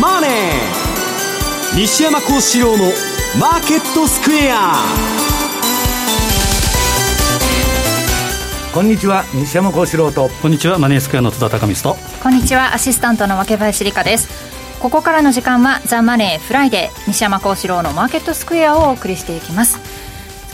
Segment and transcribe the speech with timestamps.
[0.00, 0.30] マネー」
[1.78, 4.88] 西山孝四郎の「マーケットスクエア」
[8.74, 10.30] こんにちは西山孝四郎です。
[10.40, 12.00] こんにちはマネースクエアの津田隆光です。
[12.22, 14.28] こんにちはアシスタントの若林理香です。
[14.80, 19.78] ここからの時間はザ・マネーフライデー西山孝四郎のマーケットスクエアをお送りしていきます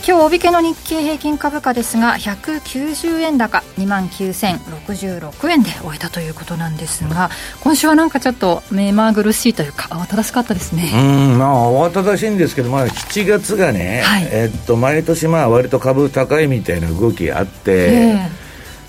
[0.07, 7.31] 今日大引けの日経平均株価ですが190円高2万9066円で終えたということなんですが
[7.63, 10.91] 今週はなんかちょっと目まぐるしいというか慌ただしかったですね。
[10.93, 10.97] う
[11.35, 18.29] んまあ慌ただしいんですけど、まあ、7月がね、はい、えっと毎年まあ割と株高いみたいな動きあって、え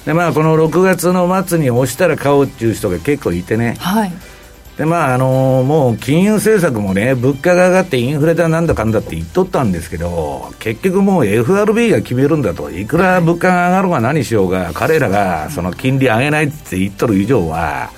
[0.04, 4.12] ー、でまあこの6月の末に押したら買おうっていう人が結構いてね、はい
[4.76, 17.90] でまああのー、もう金融政策もね、物価が上がってインフレだなんだかんだって言っとったんですけど、結局もう FRB が決めるんだと、いくら物価が上がろうが何しようが、彼らがその金利上げないって言っとる以上は、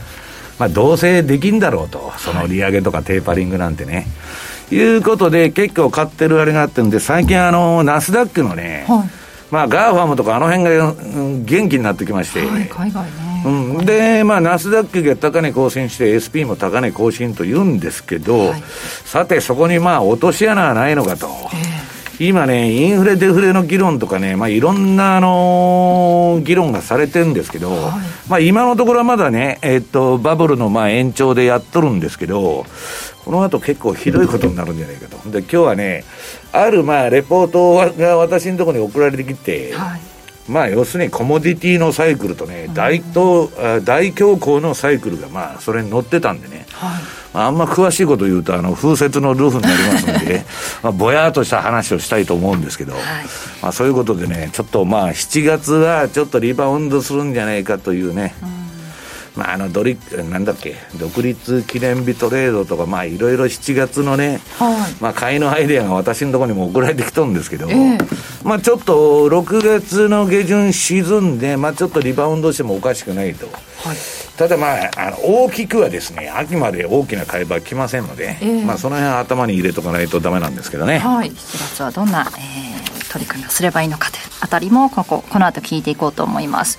[0.60, 4.06] まあ、どうせできんだろうと、その利上げとかテーパリングなんてね。
[4.70, 9.10] はい、いうことで、結構買ってるあれがあってるんで、最近、あのナスダックのね、はい、
[9.50, 13.27] まあ、 GAFAM とかあの辺が元気になってきまして、はい、海外ね。
[13.44, 18.62] うん、で、まあ、ナスダックが高値更新して、SP も高値更新と言うんですけど、はい、
[19.04, 21.28] さて、そこにまあ落とし穴はないのかと。
[22.18, 27.82] えー、今ね、インフレ、デフレの議論とかね、まあ、いろんな、あのー、議論がされてるんですけど、はい、
[28.28, 32.64] まあ、今のところはまだね、えー、っと、バブルのまあ延長でやっとるんですけど、
[33.24, 35.30] この後結構ひどいことになるんじゃないかと。
[35.30, 36.04] で、今日はね、
[36.52, 40.00] あるまあ、レポートが私のところに送られてきて、はい
[40.48, 43.50] まあ、要するにコモディティのサイクルとね、大東
[43.84, 47.02] 大恐慌のサイクルが、まあ、それに乗ってたんでね、はい。
[47.34, 50.44] まあ、あんま詳しいこと言うと、あの風雪のルーフになりますので、
[50.82, 53.02] まあ、ぼやっとした話をしたいと思うんですけど、はい、
[53.62, 58.67] まあ、そういうことでね、ちょっとまあ、7月はちょっとリバウンドするんじゃないかというね、うん
[59.38, 59.96] まあ、あのドリ
[60.30, 67.98] なんだっけ独立記念日トレードとかまあいろいろ7月のね、はい、まあ買いのアイデアが私のところにも送られてきとるんですけど、えー、
[68.42, 73.52] まあちょっと6月の下旬沈んでまあちょっとリバウンドしてもおかしくないと、は
[73.94, 73.96] い、
[74.36, 80.98] ただまああの大きくはですね秋まで大きな買い場は来ませんので、えー、まあその辺は頭に入れとかないとダメなんですけどね。
[80.98, 81.30] はい。
[81.30, 86.78] 7月はどんな、えー、取り組みをすればいいのかというあたりもこここの後聞いていこうと思います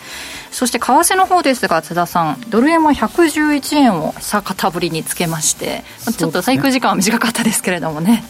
[0.51, 5.83] そして為替の方ですが津田さんドル円は111円を久方ぶりにつけまして、
[6.17, 8.23] ちょっと最空時間は短かったですけれどもね。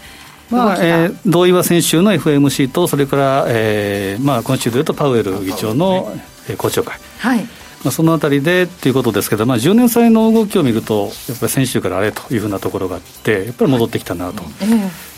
[0.49, 6.11] まあえー、同意は先週の FMC と、それから、えーまあ、今週でいうとパウエル議長の、
[6.49, 7.39] えー、公聴会、はい。
[7.83, 14.43] まあ、そのあたりでということですけど、まあ、10年債の動きを見ると、やっぱり先週からあれというふうなところがあって、やっぱり戻ってきたなと、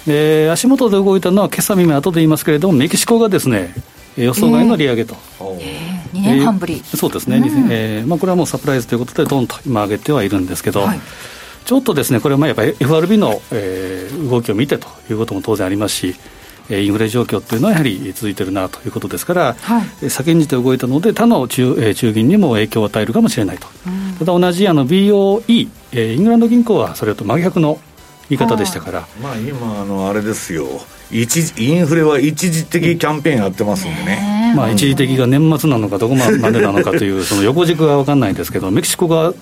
[0.05, 3.73] えー、足元で動いたのは、今朝未明、後で言いますけれども、メキシコがですね、
[4.17, 5.15] 予想外の利上げと。
[5.59, 10.99] えー2年半ぶり、えー、そうですね、うん、えー、まあ、これはもうサプライズということで、どんと今、上げてはいるんですけど、はい、
[11.65, 16.15] ちょっとですね、これはやっぱり FRB の、えー、動きを見てということも当然ありますし、
[16.69, 27.79] インフレ状況というのはやはり続いているなということですから、はい、先んじて動いたので、他の中中銀にも影響を与えるかもしれないと、うん、ただ同じあの BOE、イングランド銀行はそれと真逆の
[28.29, 29.07] 言い方でしたから。
[29.21, 30.65] まあ、今あの、あれですよ
[31.11, 34.53] 一インフレは一時的キャンペーンやってますんでね。
[34.55, 39.33] まあ、一時的が年末なのか、どこま でなのかという、その横軸が分かんないんですけど、メキシコが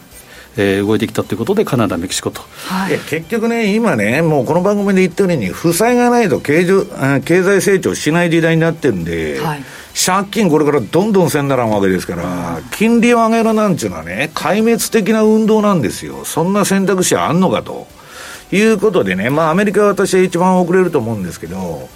[0.58, 9.64] えー、動いてきたということで、カナダ、メキシコと、はい、結局ね、今ね、もうこの番組で言ってるように、負債がないと経経済成長しない時代になってるんで、はい、
[9.94, 17.88] 借金、これからどんどんせんならんわけですから、金利を上げるなんていうのはね、壊滅的な運動なんですよ、そんな選択肢あんのかと。
[18.52, 21.88] いうことでね、まあ、アメリカは私は一番遅れると思うんですけど、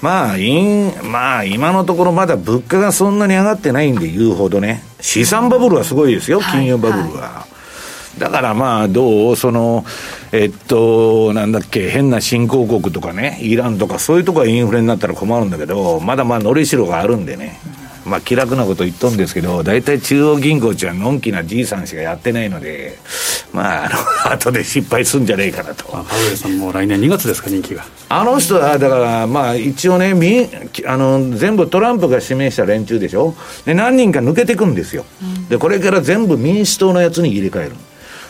[0.00, 7.04] まあ、いん、まあ、今のところまだ物価がそんなに上がってないんで言うほどね、資産バブルはすごいですよ、金融バブルは。
[7.04, 7.46] はいは
[8.16, 9.84] い、だからまあ、どう、その、
[10.32, 17.60] えっと、なんだっけ、変な新興国とかね、イランとか、そういうとこがインフレになったら困るんだけど、まだまあ、のりしろがあるんでね。
[18.04, 22.98] まあ、気楽なこと言っとんですけど、大体中央銀行っていうのはのんきなじいさんしかやってないので、
[23.52, 23.88] まあ、あ
[24.26, 25.84] の、 後で失敗するんじゃねえかなと。
[25.84, 27.84] パウエルさんも来年2月ですか、任期が。
[28.08, 30.48] あの人は、だから、まあ、一応ね、み
[30.86, 33.34] あの、全部トランプが指名した連中でしょ。
[33.64, 35.04] で、何人か抜けてくんですよ。
[35.48, 37.72] で、これから全部民主党のやつに入れ替える。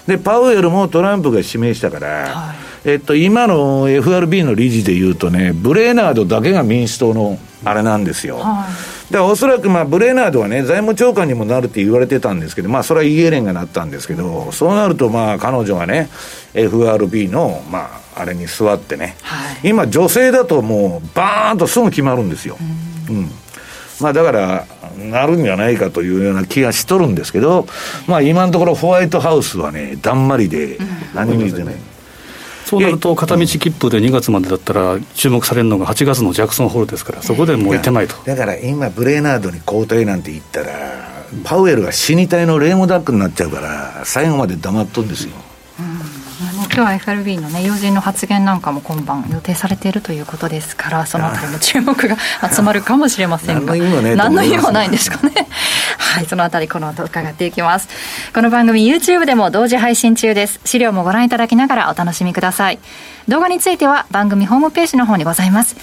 [0.07, 2.55] で、パウエルもトランプが指名したから、は
[2.85, 8.39] い、えっと、今の FRB の理事でいうとね、ブレーナードだけが民主党のあれなんですよ。
[8.39, 16.09] はいだおそらくまあブレーナードはね、財務長官にもなるって言われてたんですけど、まあそれはイエレンがなったんですけど、そうなるとまあ彼女がね、
[16.55, 22.57] FRB のまああれに座ってね、はい、今女性だともうバーンとすぐ決まるんですよ。
[23.09, 23.31] うん、うん
[24.01, 24.67] まあだから、
[24.99, 27.67] なるんじゃないかというような気がしとるんですけど、
[28.09, 30.79] まあ今のところホワイトハウスはね、だんまりで
[31.15, 31.75] 何も言ってない。
[32.73, 38.17] そうなると、片道切符で2月までだったら、注目されるのが8月のジャクソンホールですから、そこでもういてないと。
[38.25, 40.69] だから今、ブレーナードに交代なんて言ったら、
[41.45, 45.33] パウエルが死にたいのレームダックになっちゃうから、最後まで黙っとんですよ。
[46.75, 52.17] 今日は FRB の、ね、要人の発言なんかも今晩予定されているということですからそのあたりも注目が
[52.51, 55.49] 集まるかもしれませんが何の意味もないんですかね。
[55.99, 57.89] はいそのあたりこの後伺っていきます。
[58.35, 60.61] この番組 YouTube でも同時配信中です。
[60.65, 62.79] 資料もご覧いただきながらお楽しみください。
[63.29, 65.77] 動画については番組ホームページの方にございます。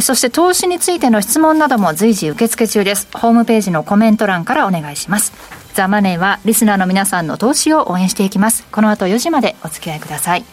[0.00, 3.06] そして投資についての質問なども随時受付中です。
[3.14, 8.64] ホームページのコメント欄からお願いしますザ・マネーはリスナーの皆さんの投資を応援していきます。
[8.70, 10.44] この後4時までお付き合いください。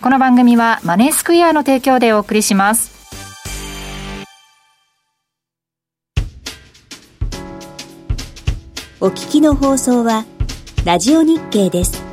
[0.00, 2.92] この番組はマネースクエアの提供でお送りします。
[9.00, 10.24] お聞きの放送は
[10.84, 12.03] ラジオ日経です。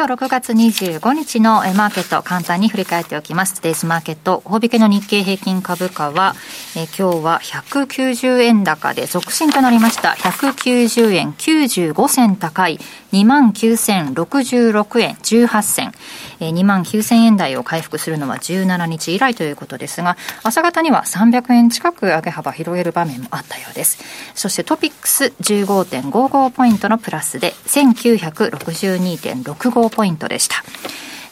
[0.00, 3.60] 今日6月25日のマーケット簡単に振り返っておきます。
[3.60, 6.34] デイスマーケット、大引けの日経平均株価は、
[6.80, 10.12] え今日は190円高で続伸となりました。
[10.12, 12.78] 190円95銭高い
[13.12, 15.92] 29,066円18銭。
[16.40, 24.02] え2万9000円台を回復するのは17日以来ということですが、朝方には300円近く上げ幅広げる場面もあったようです。
[24.34, 30.64] そしてトピックス15.55ポイントのプラスで1962.65ポイントでした。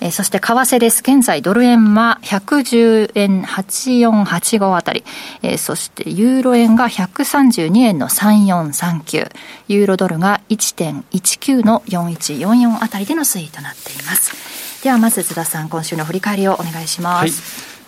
[0.01, 1.01] えー、そして為替です。
[1.01, 5.05] 現在ドル円は110円8485あたり、
[5.43, 9.31] えー、そしてユーロ円が132円の3439、
[9.69, 14.83] ユーロドルが1.19の4144あたりでの推移となっています。
[14.85, 17.21] ではまず津田さん、今週の振り返りをお願いします。
[17.21, 17.31] はい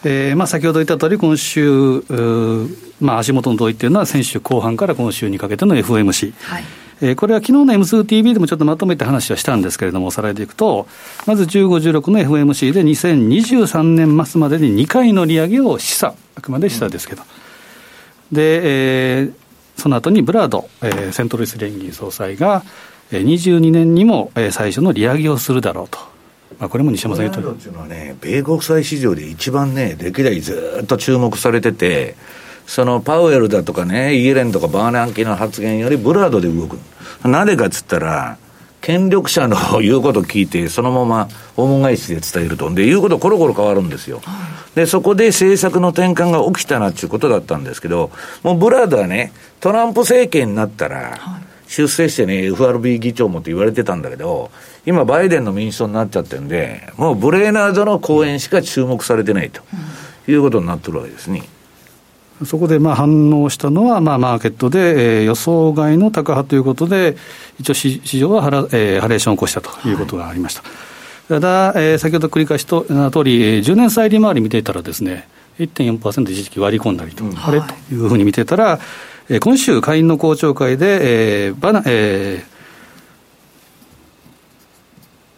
[0.02, 2.02] えーまあ、先ほど言った通り、今週、
[3.00, 6.64] まあ、足元の同意っていうのは、先週後半から今週にかけての FOMC、はい
[7.02, 10.86] えー、これは昨日の M2TV でもちょっとまとめて話はしたんですけれども、おさらいでいくと、
[11.26, 19.32] まず15、16の FOMC で2023年末までに2回の利上げを示唆、あくまで示唆ですけど、うん、で、えー、
[19.80, 22.62] その後にブラード、えー、セントルイス連銀総裁が、
[23.10, 25.98] えー、22年にも、えー、最初の利上げをするだろうと。
[26.58, 27.50] まあ、これも西山さん言ってる。
[27.50, 32.16] っていうのはね、米国債市場で一番ね、歴代ずっと注目されてて、
[32.70, 36.78] そのパウエルだとかね、イエレンとかバーナンキの発言よりブラードで動く。
[37.24, 38.38] なぜかっつったら、
[38.80, 42.72] 権力者の言うことを聞いて、そのまま訪問返しで伝えると。
[42.72, 44.22] で、言うことコロコロ変わるんですよ。
[44.76, 48.12] で、そこで政策の転換が起きたなっていうことだったんですけど、
[48.44, 51.18] もうブラードはね、トランプ政権になったら、
[51.66, 54.52] 出世してね、FRB 議長もって言われてたんだけど、
[54.86, 59.60] 今、バイデンの民主党になっちゃってるんで、もうブレーナードの講演しか注目されてないと
[60.30, 61.42] いうことになってるわけですね。
[62.44, 67.16] そこでまあ反応したのは、まあ、マーケットで、えー、予想外の高派ということで、
[67.58, 70.62] 一応市場はハラ、えー、ハレーションを起こしたということがありました。
[70.62, 70.70] はい、
[71.28, 75.28] ただ、えー、先ほど繰り返しとな通り、10年債利回り見ていたらですね、
[75.58, 78.78] 1.4%一時期割り込んだりと、うん、あれというふうに見てたら、
[79.28, 82.42] えー、今週、下院の公聴会で、えーバナえ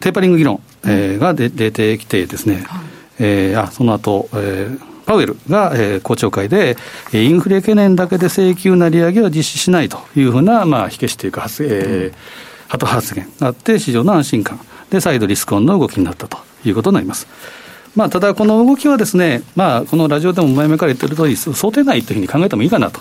[0.00, 2.82] ー、テーパリング議論、えー、が出てきてですね、はい、
[3.18, 6.76] えー、あその後、えーパウエルが、えー、公聴会で、
[7.12, 17.26] インフレ懸念だけで請求な利上げは実施しないというふうな、まあ、火消しというか、えー、後発言があって、市場の安心感で、再度リスクオンの動きになったということになります。
[17.94, 23.00] まあ、ただ、この動きはですね、まあ、このラジオでも前々から言ってる通り、想定内というふうに考えてもいいかなと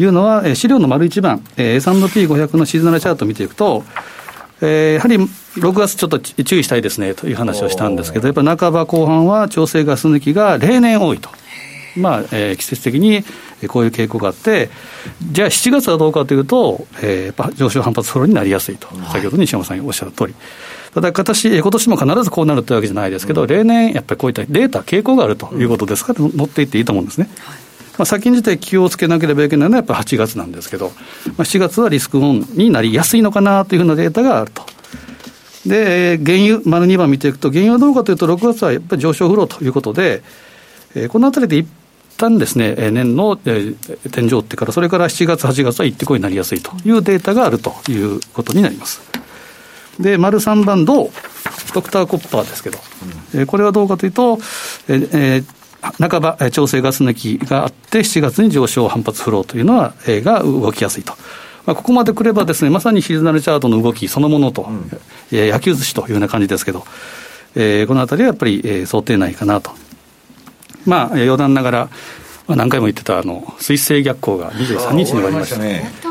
[0.00, 3.84] いうのは、うん、資料の丸一番、えー、S&P500 のシーズナルチャートを見ていくと、
[4.60, 11.30] えー、やはり6月ちょっと注意したいですねという話をしたんですけど、やっぱり半ば後半は調整ガス抜きが例年多いと。
[11.96, 13.24] まあえー、季節的に
[13.66, 14.70] こういう傾向があって、
[15.32, 20.34] じゃあ7月はどうかというと、えー、上昇反発フローになりやすいと、先ほど西山さんがおっしゃる通り。
[20.94, 26.12] ただ、今年今年も必ずこうなるというわけじゃないですけど、例年、やっぱりこういったデータ、傾向があるということですか？
[26.12, 27.28] ら、乗っていっていいと思うんですね。
[27.98, 30.92] まあ、先んじて気をつけなければいけないのはやっぱり8月なんですけど、ま
[31.38, 34.62] あ、7月はリスクオンになりやすいのかなというふうなデータがあると。
[35.66, 40.22] で、原油、丸2番見ていくと、原油はどうかというと、6月はやっぱり上昇フローということで、
[40.94, 41.66] えー、このあたりで一
[42.16, 49.00] 旦ですね、年の、えー、天井ってから、それから7月、8月は行ってこいになりやすいというデータがあるということになります。
[50.00, 51.10] で、丸3番銅、
[51.74, 52.78] ドクターコッパーですけど、
[53.34, 54.38] うん、えー、これはどうかというと、
[54.88, 55.44] ええー、
[55.80, 61.14] 半ば調整ガス抜きがあって、7月に上昇反発フローというのは、えー、が動きやすいと。
[61.66, 64.90] まあ、ここまで来ればですね、まさにシーズナルチャートの動きそのものと、うん、
[65.30, 66.84] 野球寿司というような感じですけど、
[67.54, 69.70] えー、このあたりはやっぱり、えー、想定内かなと。
[70.86, 71.88] まあ、余談ながら、
[72.46, 76.07] まあ、何回も言ってたあの水星逆行が23日に終わりましたね。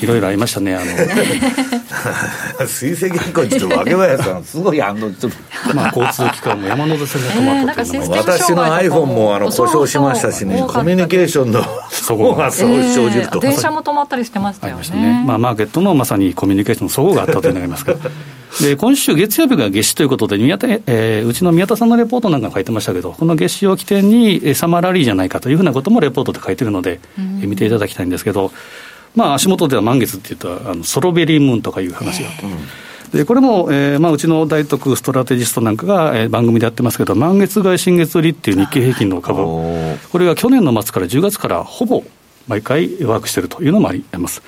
[0.00, 0.86] いろいろありましたね、あの。
[2.66, 14.90] 水星逆行ちょっとわけわやさん、すごいあのちょっと、まあ、交通機関も山手線も止まったというのが、私の iPhone もあの故障しましたしね、コミュニケーションのそこが生じると、電車も止まったりしてましたよね。
[14.90, 15.24] ね。
[15.26, 17.98] まあ、マーケットのまさにコミュニケーションの齟齬があったというのがありますから。
[18.60, 28.50] で今週月曜日が月始ということで宮田、えー、うちの宮田さんのレポートなんか書いてましたけど、この月始を起点にサマーラリーじゃないかというふうなこともレポートで書いてるので、えー、見ていただきたいんですけど、
[29.14, 32.44] まあ、足元では満月って言ったらあのソロベリームーンとかいう話があって。
[33.12, 42.04] でこれも、えーまあ、うちの大徳ストラテジストなんかが、えー、番組でやってますけど、満月買い、新月売りっていう日経平均の株、これが去年の末から10月からほぼ
[42.46, 44.42] 毎回ワークしてるというのもあります。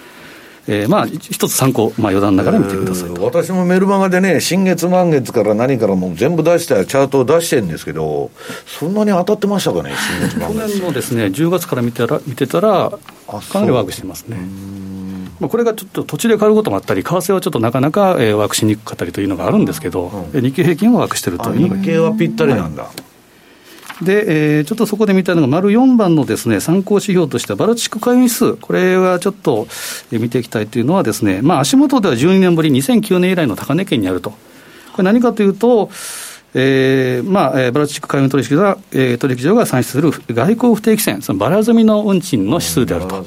[0.68, 8.30] えー、まあ一つ参考、まあ、余談ながら見てください私もメルマガでね、新月満月から何からも全部出したチャートを出してるんですけど、
[8.66, 12.92] そんなに当たってましたかね、新月満月去年のですね10月から見てら見てたら、
[13.40, 14.36] かなりワークしてますね。
[15.40, 22.84] まあ、これがちょっと途中で変わることもあったり、為替はちょっとなかなか、えー、ワークしにくかったりというのがあるんですけど、うん、日経平均はワークしてるという日経はぴったりなんだ。
[22.84, 22.92] はい
[24.02, 29.68] で、えー、ちょっとそこで見たのが、丸4番のですね、参考指標としては、バルチック会員数、これはちょっと
[30.10, 34.30] 見ていきたいというのはですね、まあ、足元では12年ぶり、2009年以来の高値圏にあると。
[34.30, 35.90] これ何かというと、
[36.54, 43.24] えーまあ、バルチック海運取引所が、えー、取引所が算出する外交不定期線、そのバラ積みの運賃の指数であると。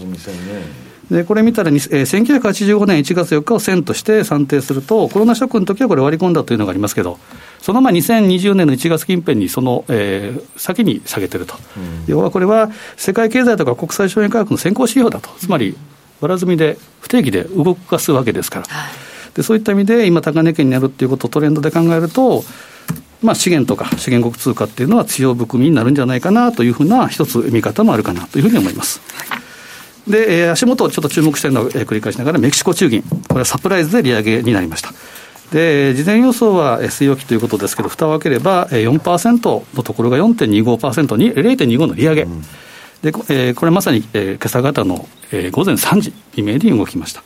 [1.10, 7.20] でこれ見たら、えー、1985年1月4日を線として算定すると、コロナショックの時はこれ割り込んだというのがありますけど、
[7.62, 15.76] そのまあ2020年の1月近辺にその、えー、先に下げてると、うん、要はこれは世界経済とか国際商品価格の先行指標だと、つまり、
[16.22, 18.92] ばら積みで不定期で動かすわけですから、はい、
[19.36, 22.44] でそういった意味で今、高値圏にあるっていうことをトレンドで考えると、
[23.26, 29.02] まあ、資源とか資源国通貨っていうのは強含みになるんじゃないかなというふうな一つ見方もあるかなというふうに思います。
[30.08, 34.94] で、えー、足元をちょっと注目しているのを、えー、繰り返しながら、メキシコ中銀、これはサプライズで利上げになりました。
[35.52, 42.22] で、事前予想は据え置きということですけど、蓋を開ければ4%のところが4.25%に、0.25の利上げ。
[42.24, 42.44] うん
[43.06, 47.22] で、えー、これまさに、えー、今朝方の、えー、午前3時、未明に動きました。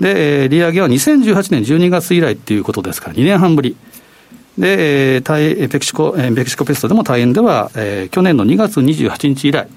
[0.00, 3.76] で、えー、利上げは2018年12月以来っていうことですから、2年半ぶり。
[4.58, 9.68] で、ペキシコ、えー、ペキシコペストでも大変では、えー、去年の2月28日以来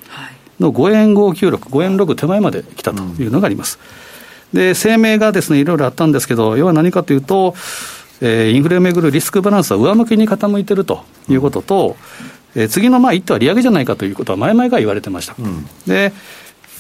[0.60, 3.80] の5円596、5円6手前まで来たというのがあります。
[3.96, 4.02] うん
[4.54, 7.56] で、声明がですね、いろいろあったんですけど、要は何かというと、
[8.22, 11.96] えー、インフレをめぐるリスクバランスは上向きに傾いているということと、
[12.56, 15.36] えー、次のまあ一手は利上げじゃないかということは前々から言われてました。
[15.40, 16.14] うん、で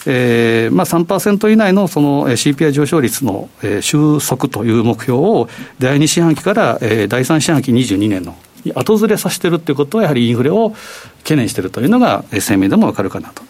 [0.05, 8.35] えーまあ3%以内のその CPI 上昇率の、えー、収束という目標を第2四半期から、えー、第3四半期22年の
[8.75, 10.73] 後ずれさせてるっていうことは、やはりインフレを
[11.23, 13.43] 懸念しているというのが、声明でもわかるかなと。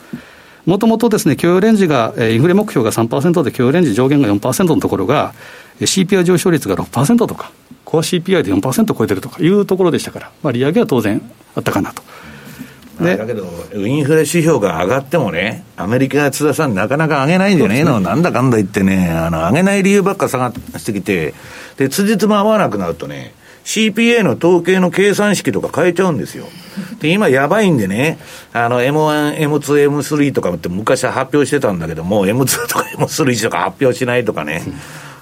[0.66, 5.34] もともとですね、許容レンジが、インフレ目標が3%で許容レンジ上限が4%のところが、
[5.80, 7.52] CPI 上昇率が6%とか、
[7.84, 11.22] コア CPI で4%超えてるとかいうところでしたから、まあ、利上げは当然
[11.56, 12.04] あったかなと。
[13.02, 21.34] ね、だけど、インフレ指標が上がってもね、アメリカが津田さん、なかなか上げないんじゃねえの、ね、なんだかんだ言ってね、あの上げない理由ばっか下がってきて、
[21.78, 26.46] で、辻褄合わなくなるとね、CPA の統計の計算式とか変えちゃうんですよ。
[27.00, 28.18] で、今やばいんでね、
[28.54, 34.64] あの、M1、M2、M3 とかって昔は発表してたんだけども、M2 とか M3 とか発表しないとかね。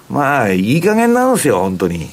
[0.08, 2.10] まあ、いい加減なんですよ、本当に。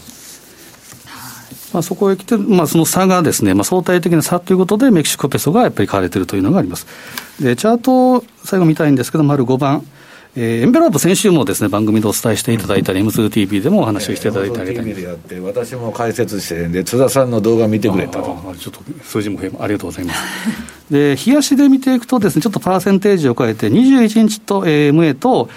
[1.77, 6.87] まあ、そこへ来て、まあ、その差がですね、まあ、相対的な差ということで、メキシコペソがやっぱり買われているというのがあります。
[7.39, 9.85] で、チャートを最後見たいんですけど、丸5番。
[10.35, 18.35] えー、エンベロープ先週もですね、番組でお伝えしていただいたり、M2TV でもお話をしていただいたり、えー、でやって、私も解説して、で、津田さんの動画見てくれたと。
[18.59, 20.21] ちょっと数字もありがとうございます。
[20.89, 25.47] で、冷やしで見ていくとですね、ちょっとパーセンテージを変えて、21日と、えー、MA と、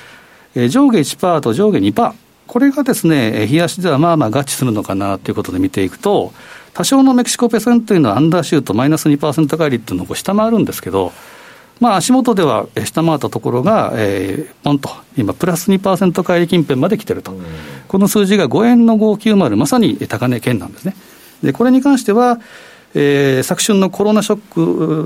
[0.54, 2.12] えー、上下1%と上下2%。
[2.50, 6.32] これがですね、冷やしではまあまあ合致するのかなということで見ていくと、
[6.74, 11.12] 多少のメキシコペセンというのはアンダーシュートマイナス2%返りっていうのを下回るんですけど、
[11.78, 17.36] まあ、足元では下回ったところが、えー、ポンと、今、プラス2%乖離近辺まで来てると、
[17.86, 20.96] この数字が5円の590、まさに高値圏なんですね。
[21.44, 22.40] で、これに関しては、
[22.94, 24.40] えー、昨春のコロナショッ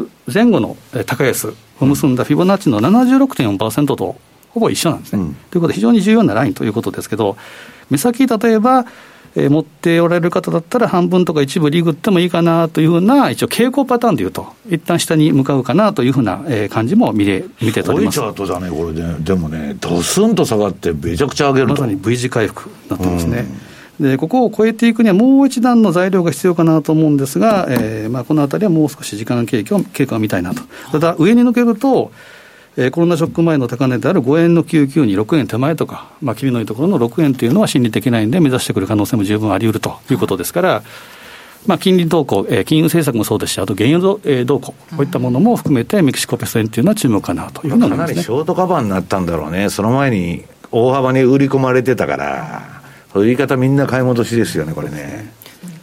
[0.07, 4.17] ク前後の高安を結んだフィボナッチの76.4%と
[4.55, 5.23] ほぼ一緒なんですね。
[5.23, 7.37] うん、ということで、非常に重要なラインということですけど、
[7.91, 8.87] 目先、例えば、
[9.35, 23.75] えー、持っておられる方だったら、半分とか一部リグってもいいかなというふうな、一応、傾向パターンでいうと、一旦下に向かうかなというふうな、えー、感じも見れ見て取りますチャートだね、これね、でもね、ドスンと下がって、めちゃくちゃ上げるまさに V 字回復になってますね。
[24.01, 30.63] でここを超えていくには、もう一段の材料が必要かなと思うんですが、えーまあ、このあたりはもう少し時間経過を経過を見たいなと。
[30.91, 32.11] ただ、上に抜けると、
[32.77, 40.83] えー、コロナショック前の高値である5円の99に6円手前とか、まあ、霧のいいところの6円というのは心理的ないんで、目指してくる可能性も十分あり得るということですから、
[41.67, 52.63] まあ、金利動向、えー、金融政策もそうですし、あと原油、えー、動向、こういったものも含めて、メキシコペソ円というのは注目かなというふうに思います、ね、かなりショートカバーになったんだろうね、その前に大幅に売り込まれてたから、
[53.15, 55.33] 売り方みんな買い戻しですよね、これね。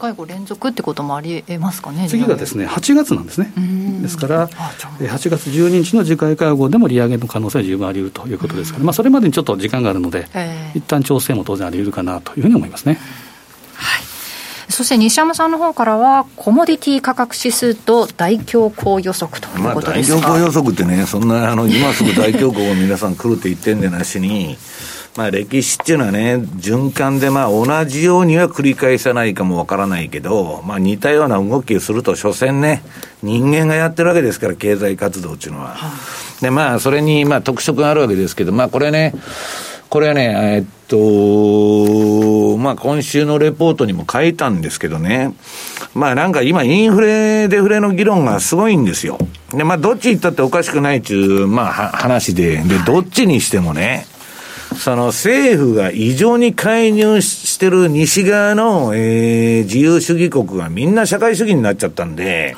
[0.02, 3.54] 回5連続ってこともありえますかね次がですね8月なんですね、
[4.02, 10.28] ですから8月12日の次回会合でも利上げの可能性は十分あり得るということですから、まあ、それまでにちょっと時間があるので、
[10.74, 12.98] 一旦調整も当然あり得るかなというふうに思いますね。
[13.76, 14.04] はい。
[14.72, 24.58] そして西山さんの方からは、コモディティ価格指数と大恐慌予測ということですか、まあ、大恐慌予測ってね、そんなあの今すぐ大恐慌を皆さん来るって言ってんでなしに、
[25.16, 32.82] まあ歴史っていうのはね、循環でまあ同じようには繰り返さないかもわからないけど、まあ似たような動きをすると、所詮ね、
[33.22, 35.76] 人間がやってるわけですから、経済活動っていうのは。
[36.40, 39.14] で、まあそれにまあ特色があるわけですけど、まあこれね、
[39.90, 45.34] これね、えっと、まあ今週のレポートにも書いたんですけどね、
[45.94, 49.18] まあなんか今インフレ、デフレの議論がすごいんですよ。
[49.52, 54.06] で、まあどっち行ったっておかしくないっていう、まあ話で、で、どっちにしてもね、
[54.76, 62.56] その政府が異常に介入してる西側の、えー、自由主義国がみんな社会主義になっちゃったんで、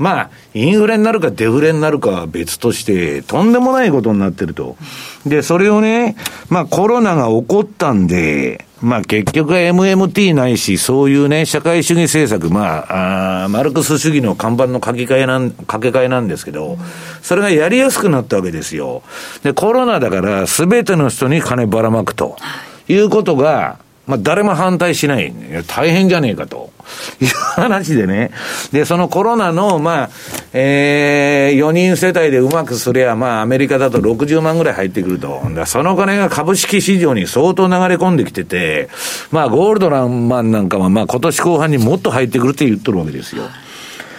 [0.00, 4.78] まあ、インフレになるかデフレになるかは別として、とんでもないことになってると。
[5.26, 6.16] で、それをね、
[6.48, 16.78] まあコロナが起こったんで、まあ結局 MMT ないし、そういうね、社会主義政策、まあ、あマルクス主義の看板の書き換えなん、掛け替えなんですけど、
[17.20, 19.02] それがやりやすくなったわけですよ。
[19.42, 22.36] で、コロナだから全ての人に金ばらまくと
[22.88, 25.32] いうことが、まあ、誰も反対しない。
[25.68, 26.70] 大変じゃねえかと。
[27.20, 28.32] いう話でね。
[28.72, 30.10] で、そのコロナの、まあ、
[30.52, 35.42] えー、4人世帯でうまくすりゃ、まあ、アメリカだと60万ぐらい入ってくると。
[35.66, 38.88] その金が株式市場に相当流れ込んできてて、
[39.30, 43.44] まあ、ゴールドランマンなんかは、まあ、今年後半にもっと入ってくるって言っとるわけですよ。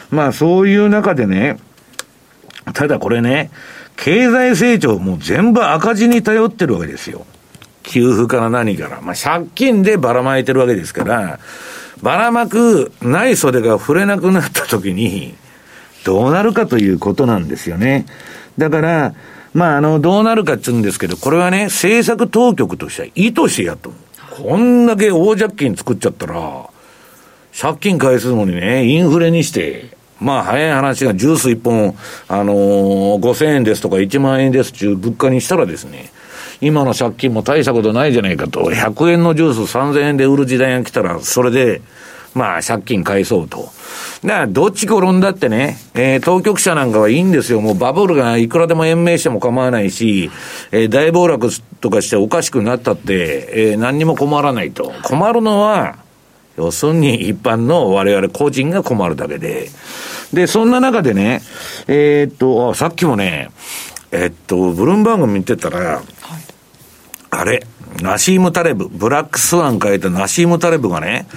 [0.10, 1.58] まあ、そういう中でね、
[2.74, 3.52] ただこれね、
[3.98, 7.26] 経済成長も全部赤字に頼ってるわけですよ。
[7.92, 9.02] 給付から何から。
[9.02, 11.40] まあ、借金でばらまいてるわけですから、
[12.02, 15.36] ばらまくない袖が触れなくなった時に、
[16.06, 18.06] どうなるかということなんですよね。
[18.58, 19.14] だから、
[19.54, 23.92] まあ、あの、どうなるかって言うんですけど、これはね、政策当局としては意図してやと。
[24.30, 26.70] こんだけ大借金作っちゃったら、
[27.60, 29.90] 借金返すのにね、インフレにして、
[30.22, 31.98] まあ、早い話がジュース1本、
[32.30, 36.12] あのー、5000円ですとか1万円ですっていう物価にしたらですね、
[36.62, 41.82] 今の借金も大したことないじゃないかと、100円のジュース3000円で売る時代が来たら、それで、
[42.34, 43.72] まあ、借金返そうと。
[44.24, 47.60] だから、どっち転んだってね、えー、当局者なんかはいいんですよ。
[47.60, 50.30] もうバブルがいくらでも延命しても構わないし、
[50.72, 51.50] えー、大暴落
[51.82, 54.94] とかしておかしくなったって、えー、何にも困らないと。
[55.04, 55.98] 困るのは、
[56.58, 59.70] 要するに一般の我々個人が困るだけで。
[60.32, 61.42] で、そんな中でね、
[61.88, 63.50] えー、っと、さっきもね、
[64.12, 66.02] えっと、ブルームバーグ見てたら、
[67.32, 67.66] あれ、
[68.02, 71.28] ナシーム・タレブ、ブラックスワン書いたナシーム・タレブがね、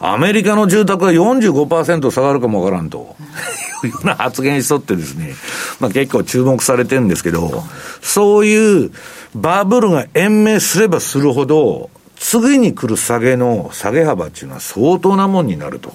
[0.00, 3.14] アメリカの住宅が45%下がるかもわからんと、
[3.84, 5.34] いうような発言しとってですね、
[5.78, 7.62] まあ結構注目されてるんですけど、
[8.02, 8.90] そういう
[9.36, 15.92] バブルが延命すればするほど、次に来る下げの下げ幅っていうのは相当なもんになると。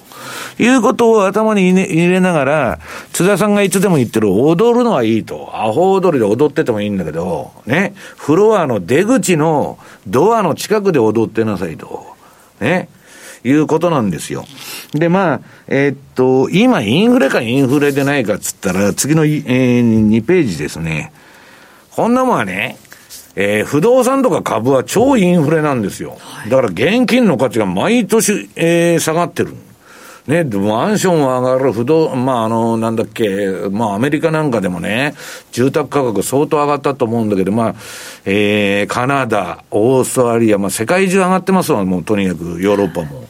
[0.58, 2.78] いうことを頭に入れながら、
[3.12, 5.50] 津田さんがいつでも言ってる踊るのはいいと。
[5.54, 12.06] アホ踊りで踊っててもいいんだけど、ね、フロアの出口のドアの近くで踊ってなさいと。
[12.60, 12.88] ね。
[13.42, 14.44] いうことなんですよ。
[14.92, 21.12] で、まあ、えー、っと、今、インフレかインフレでないかっつったら、次の、えー、2ページですね。
[21.90, 22.76] こんなもんはね、
[23.36, 26.18] えー、不動産とか株は超インフレなんですよ。
[26.48, 29.54] だから現金の価値が毎年、えー、下がってる。
[30.26, 33.28] ね、マンションは上がる、不動、まあ、あの、なんだっけ、
[33.70, 35.14] まあ、アメリカなんかでもね、
[35.50, 37.74] 住宅価格相当上がったと思うんだけど、まあ、
[38.26, 43.26] えー、カナダ、オーストラリア、まあ、世界中上がってますわ、もうとにかく、ヨーロッパも。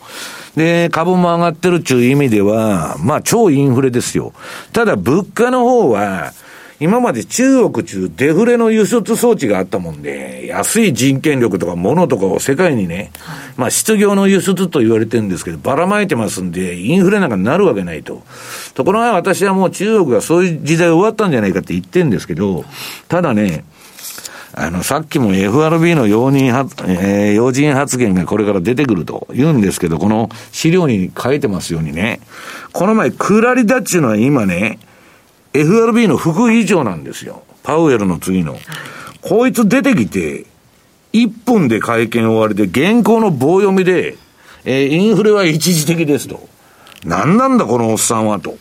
[0.56, 4.32] で、株も上がってるっていう意味では、まあ、超インフレですよ。
[4.72, 6.32] ただ、物価の方は、
[6.80, 13.12] 今まで中国中デフレの輸出装置があったもんで、安い人件力とか物とかを世界にね、
[13.56, 18.22] まあ失業の輸出と言われてるんですけど、ばらまいてますんで、インフレなんかなるわけないと。
[18.72, 22.64] ところが私はもう中国がそういう時代終わったんじゃないかって言ってるんですけど、
[23.08, 23.64] ただね、
[24.52, 32.20] あの、さっきも FRB の容認発、えー、要人発言がこれから出てくると言うんですけど、この資料に書いてますようにね、
[32.72, 34.78] この前、クラリダっていうのは今ね、
[35.52, 37.42] FRB の副議長なんですよ。
[37.62, 38.56] パウエルの次の。
[39.20, 40.46] こいつ出てきて、
[41.12, 44.16] 1分で会見終わりで、現行の棒読みで、
[44.64, 46.48] えー、インフレは一時的ですと。
[47.04, 48.56] 何なんだこのおっさんはと。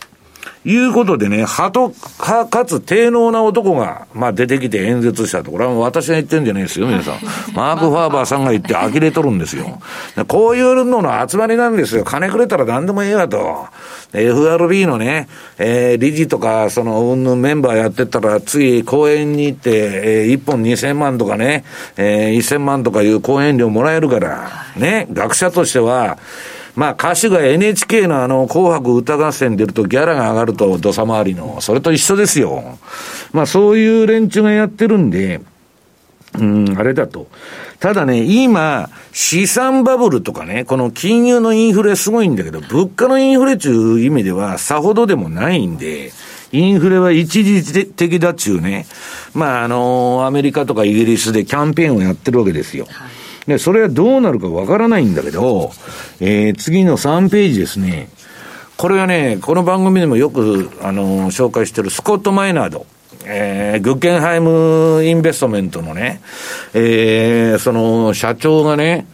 [0.65, 5.51] いうことでね、はと、か、かつ低能な男が、まあ出てきて演説したと。
[5.51, 7.19] これは私が言ってんじゃないですよ、皆さん。
[7.53, 9.81] マーク・ファーバーさんが言って呆れとるんですよ。
[10.27, 12.03] こういうのの集まりなんですよ。
[12.03, 13.67] 金くれたら何でもいいわと。
[14.11, 21.63] FRB のね、えー、理事とか、その、うんぬメンバーやってたら、次、公演に行って、えー、1本2000万とかね、
[21.95, 26.17] えー、1000万とかいう講演料もらえるから、ね、学者としては、
[26.75, 32.77] まあ歌手が NHK のあの紅白歌合戦出るとギャラが上がると土佐回りの、それと一緒ですよ。
[33.33, 35.41] まあそういう連中がやってるんで、
[36.37, 37.27] うん、あれだと。
[37.79, 46.11] ただね、今、資産バブルとかね、この金融のインフレすごいんだけど、物価のインフレという意味ではさほどでもないんで、
[46.51, 48.85] インフレは一時的だっちゅうね、
[49.33, 52.87] まあ、あの、アメリカとかイギリスでキャンペーンをやってるわけですよ。
[53.49, 55.71] で、それはどうなるかわからないんだけど、
[56.19, 58.07] えー、次の3ページですね。
[58.77, 62.85] これはね、この番組でもよく、あの、紹介してるスコット・マイナード。
[63.25, 66.21] えー、グッケンハイムインベストメントのね、
[66.73, 69.07] えー、その社長がね、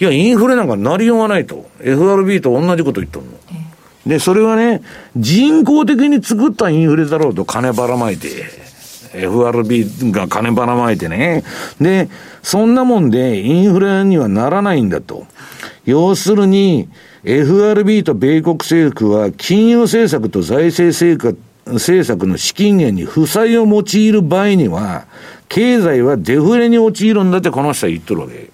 [0.00, 1.70] いや、インフレなんかなりようがないと。
[1.80, 3.32] FRB と同じこと言っとるの。
[4.04, 4.82] で、それはね、
[5.16, 8.28] 人工的に作ったインフレだろうと金ばらまいて、
[9.16, 11.44] FRB が金ばらまいてね。
[11.80, 12.08] で、
[12.42, 15.26] そんなもんでインフレにはならないんだと。
[15.84, 16.88] 要するに、
[17.24, 21.38] FRB と米国政府は金融政策と財政政策
[21.74, 25.06] 政策の資金源に負債を用いる場合には、
[25.48, 28.50] 経済はデフレに陥るんだってこの人は言っとるわけ。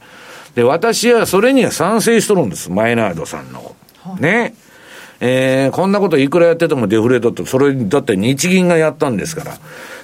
[0.55, 2.71] で、私はそれには賛成しとるんです。
[2.71, 3.75] マイナードさんの。
[4.19, 4.55] ね。
[5.21, 9.59] えー、こんなこといくらやっててもデフレだと、それ、だって日銀がやったんですから。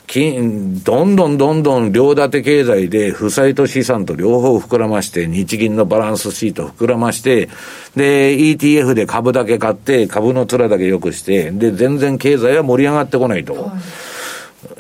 [0.09, 7.51] 金、どんどんどんどん両立て経済で負債と資産と両方膨らまして、日銀のバランスシート膨らまして、
[7.95, 13.71] で、ETF で株だけ買って、株の面だけ良くして、で、全然経済は盛り上がってこないと。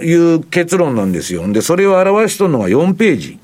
[0.00, 1.46] いう結論なんですよ。
[1.52, 3.38] で、それを表しとるのが4ページ。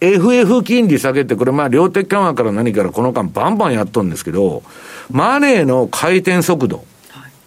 [0.00, 4.62] FF 金利下げて、これまあ量的緩和から何からこの間バンバンやっとるんですけど、
[5.10, 6.84] マネーの回転速度。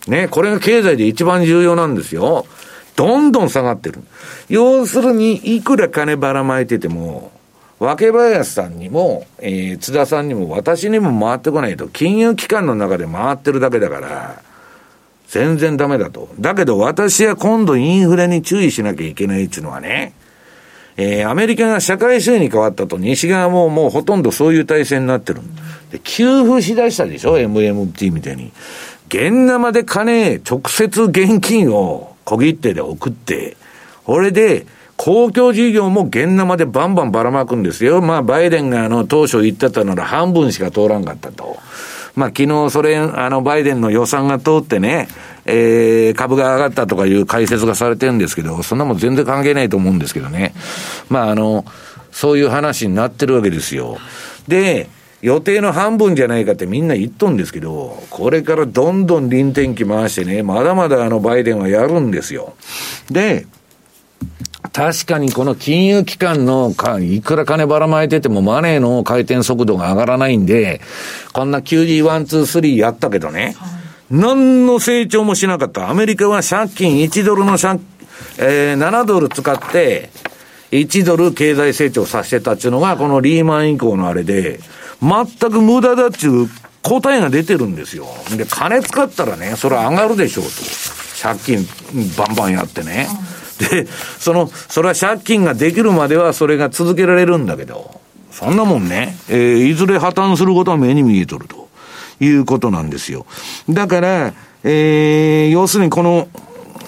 [0.08, 2.46] ね、これが経済で一番重要なんですよ。
[3.00, 4.04] どんどん下がってる。
[4.50, 7.32] 要するに、いくら金ばらまいてても、
[7.80, 14.42] 若林さんにも、えー、津田さんにも、私にも回ってこないと、金融機関の中で回ってるだけだから、
[15.30, 16.28] 全然ダメだと。
[16.42, 20.12] だけど私は今度インフレに注意しなきゃいけないっていうのはね、
[20.98, 25.40] えー、アメリカが社会主義に変わったと、西側ももうほとんどそういう体制になってる。
[25.92, 28.52] で、給付しだしたでしょ ?MMT みたいに。
[29.08, 33.58] 現生で金、直接現金を小切手で送って、
[34.04, 38.02] これで、公共事業も現生でバンバンばらまくんですよ。
[38.02, 41.58] まあ、バイデンがあの、当初言ってたなら半分しか通らんかったと。
[42.16, 45.08] まあ、昨日それ、あの、バイデンの予算が通ってね、
[45.46, 50.54] えー、株が上がったとかいう解説がされてるんですけど、そんなもん全然関係ないと思うんですけどね。
[51.10, 51.66] まあ、あの、
[52.12, 53.98] そういう話になってるわけですよ。
[54.50, 54.90] で、
[55.22, 62.54] 予定の半分じゃないかってみんな言っとんですけど、これからどんどん臨転機回してね、まだまだあのバイデンはやるんですよ。
[63.12, 63.46] で、
[64.72, 70.80] 確かにこの金融機関のか、いくら金ばらまいててもマネーの回転速度が上がらないんで、
[71.34, 73.56] こんな QD123 やったけどね、
[74.10, 75.90] 何の成長もしなかった。
[75.90, 77.80] アメリカは借金1ドルの借、
[78.38, 80.10] えー、7ドル使って、
[80.72, 84.60] 1ドル経済成長させてたっていうのが、このリーマン以降のあれで、
[85.02, 86.50] 全く無駄だっていう
[86.82, 88.08] 答えが出てるんですよ。
[88.36, 90.52] で、金使ったらね、それ上がるでしょうと。
[91.22, 91.68] 借金
[92.18, 93.08] バンバンやってね。
[93.60, 93.86] で、
[94.18, 98.00] その、それは借金ができるまではそれが続けられるんだけど、
[98.32, 101.68] そんなもんね、えー、いずれ破綻することは目に見えとると
[102.22, 103.26] いうことなんですよ。
[103.70, 104.34] だから、
[104.64, 106.30] えー、要するにこの、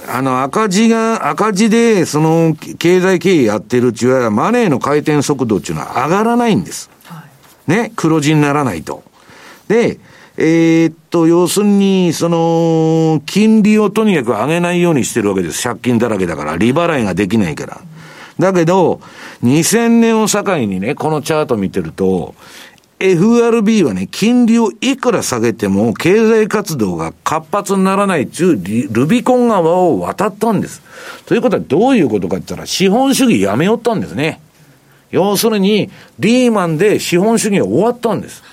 [0.07, 6.89] あの、赤字が、赤字で、その、経済経営やってるうちは、マネーの回転速度っていうのは上がらないんです。
[7.67, 9.03] ね、黒字にならないと。
[9.67, 9.99] で、
[10.37, 15.61] えー、っと、要するに、その、金利をとにかく上げないようにしてるわけです。
[15.61, 17.81] 借金だらけだから、利払いができないから。
[18.39, 19.01] だけど、
[19.43, 22.33] 2000年を境にね、このチャート見てると、
[23.01, 30.81] FRB はね、金利をいくら下げても経済活動が活発にならないっていうルビコン川を渡ったんです。
[31.25, 34.39] ということはどういうことかって言ったら資本主義やめよったんですね。
[35.11, 38.43] 要するに、リーマンで資本主義は終わったんです。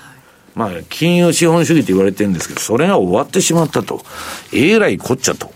[0.55, 4.03] まあ、金融資本主義と言われてるんですけど、それが終わってしまったと。
[4.53, 5.53] えらいこっちゃと。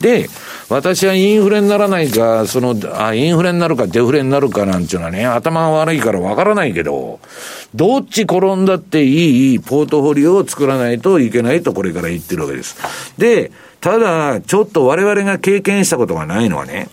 [0.00, 0.28] で、
[0.70, 7.20] 私はインフレにならないか、その、あ、インフレになるかデフレになるかなんていうのはね、頭が悪いからわからないけど、
[7.74, 12.76] どっち転んだっていいポートフォリオを作らないといけないとこれから言ってるわけです。
[13.18, 16.88] で、ただ、ちょっと我々が経験したことがないのはね、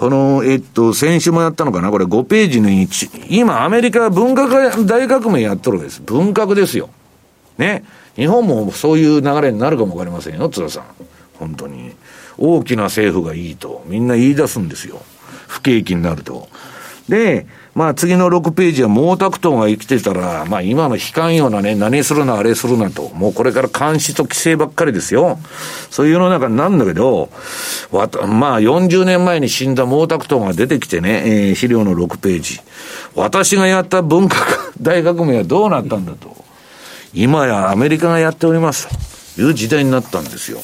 [0.00, 1.90] この、えっと、先週もやったのかな？
[1.90, 3.26] これ5ページの1。
[3.28, 6.00] 今、アメリカは文化大革命やっとるわけです。
[6.00, 6.88] 文革ですよ。
[7.58, 7.84] ね？
[8.16, 10.84] 日本もそういう流れになるかもわかりませんよ、津田さん。
[11.38, 11.92] 本当に。
[12.38, 15.02] 大きな政府がいいと、みんな言い出すんですよ。
[15.46, 16.48] 不景気になると。
[17.06, 17.46] で、
[17.80, 23.08] まあ次の6ページは毛沢東が生きてたら、まあ今の悲観ようなね、何するな、あれするなと。
[23.14, 25.38] もうこれから監視と規制ばっかりですよ。
[25.88, 27.30] そういう世の中になるんだけど、
[27.90, 32.60] わた、まあ40年前に死んだ毛沢東が出てきてね、えー、資料の6ページ。
[33.14, 34.36] 私がやった文化
[34.78, 36.36] 大革命はどうなったんだと。
[37.14, 39.10] 今やアメリカがやっておりますと。
[39.40, 40.58] いう時代になったんですよ。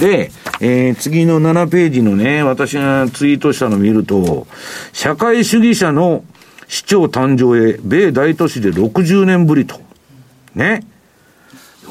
[0.00, 4.46] で、えー、次の7ページのね、私がツイートしたのを見ると、
[4.92, 6.24] 社会主義者の
[6.68, 9.80] 市長誕生へ、米大都市で60年ぶりと。
[10.54, 10.84] ね。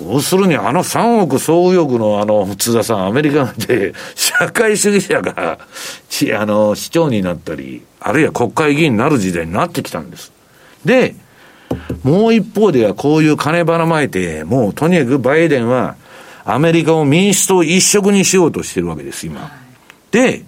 [0.01, 5.59] 要するにあの3億総右翼のあの、津田さん、アメリカで社会主義者が、
[6.09, 10.33] ち、あの、市長になったり、あるいは国会議員になる時代になってきたんです。
[10.83, 11.15] で、
[12.03, 15.95] もう一方ではこういう金ばらまいて、もうとにかくバイデンは
[16.43, 19.51] アメリカを民主党一色にしようとしてるわけです、今。
[20.11, 20.43] で、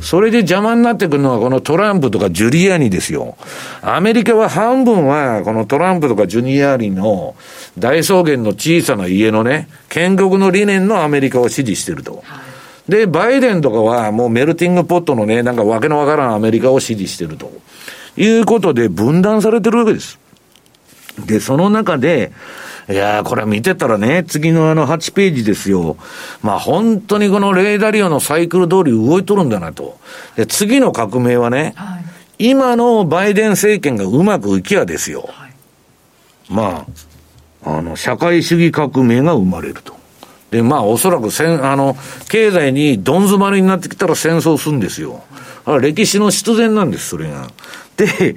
[0.00, 3.36] それで邪魔になってくるのはこのトランプとかジュリアーニですよ。
[3.82, 7.34] アメリカは半分はこのトランプとかジュニアーニの
[7.78, 12.22] 大草原の小さな家のね、建国の理念のアメリカを支持してると。
[12.88, 17.50] で、バイデンとかはもうメルティングポットのね、なんかわけのわからんアメリカを支持してると。
[18.18, 20.18] いうことで分断されてるわけです。
[21.26, 22.32] で、その中で、
[22.90, 25.96] いやー、これ見てたらね、次のあの8ページですよ。
[26.42, 29.98] まあ本当にこのレーダリオのサイクル通り動いとるんだなと。
[30.36, 31.98] で、次の革命はね、は
[32.38, 35.28] い、今のバイデン政権がうまくいきゃですよ。
[35.28, 35.52] はい、
[36.48, 36.86] ま
[37.62, 39.94] あ、あの、社会主義革命が生まれると。
[40.50, 41.94] で、まあ、おそらくせん、あの、
[42.30, 45.22] 経済にどん詰まりになってきたら戦争するんですよ。
[45.82, 47.48] 歴史の必然なんです、それが。
[47.98, 48.36] で、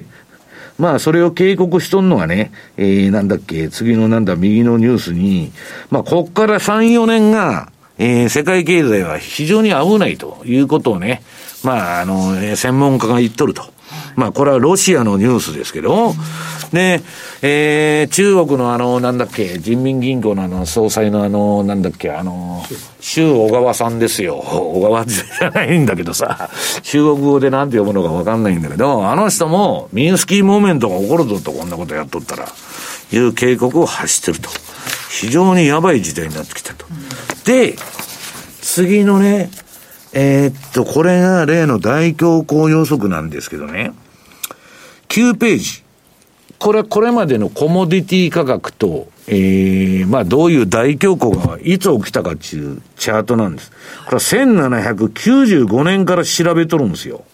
[0.82, 5.52] まあ、それを警告しとんのがね、えー、なんだっけ、次のなんだ、右のニュースに、
[5.90, 11.22] まあ、こっから3、4年が、えー、世界経済は非常に危ないということをね、
[11.62, 13.62] まあ、あの、専門家が言っとると。
[14.16, 16.14] まあ、これはロシアのニュースですけど、
[16.72, 17.02] で、
[17.42, 22.62] えー、中国のあの、なんだっけ、人民銀行のあの、総裁のあの、なんだっけ、あの、
[23.00, 24.36] 周小川さんですよ。
[24.36, 26.50] 小川じゃないんだけどさ、
[26.82, 32.48] 中国語でなんて読むのかわかんないんだけど、あの人も、ミンスキーモーメントが起こるぞと、こんなことやっとったら、
[33.12, 34.48] いう警告を発してると。
[35.10, 36.86] 非常にやばい時代になってきたと。
[37.44, 37.76] で、
[38.62, 39.50] 次のね、
[40.14, 43.92] えー、っと、これが例の大恐慌予測なんですけどね、
[45.08, 45.82] 9ページ。
[46.58, 53.72] これはこれまでのコモディティ価格と、ええー、まあどういう大恐慌がいつ起きたかっていうチャートなんです。
[54.04, 57.24] これは1795年から調べとるんですよ。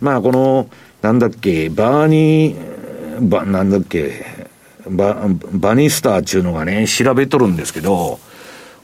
[0.00, 0.68] まあこの、
[1.02, 4.24] なんだっけ、バーニー、バ、なんだっけ、
[4.88, 8.20] バ、バニスターっていうのがね、調べとるんですけど、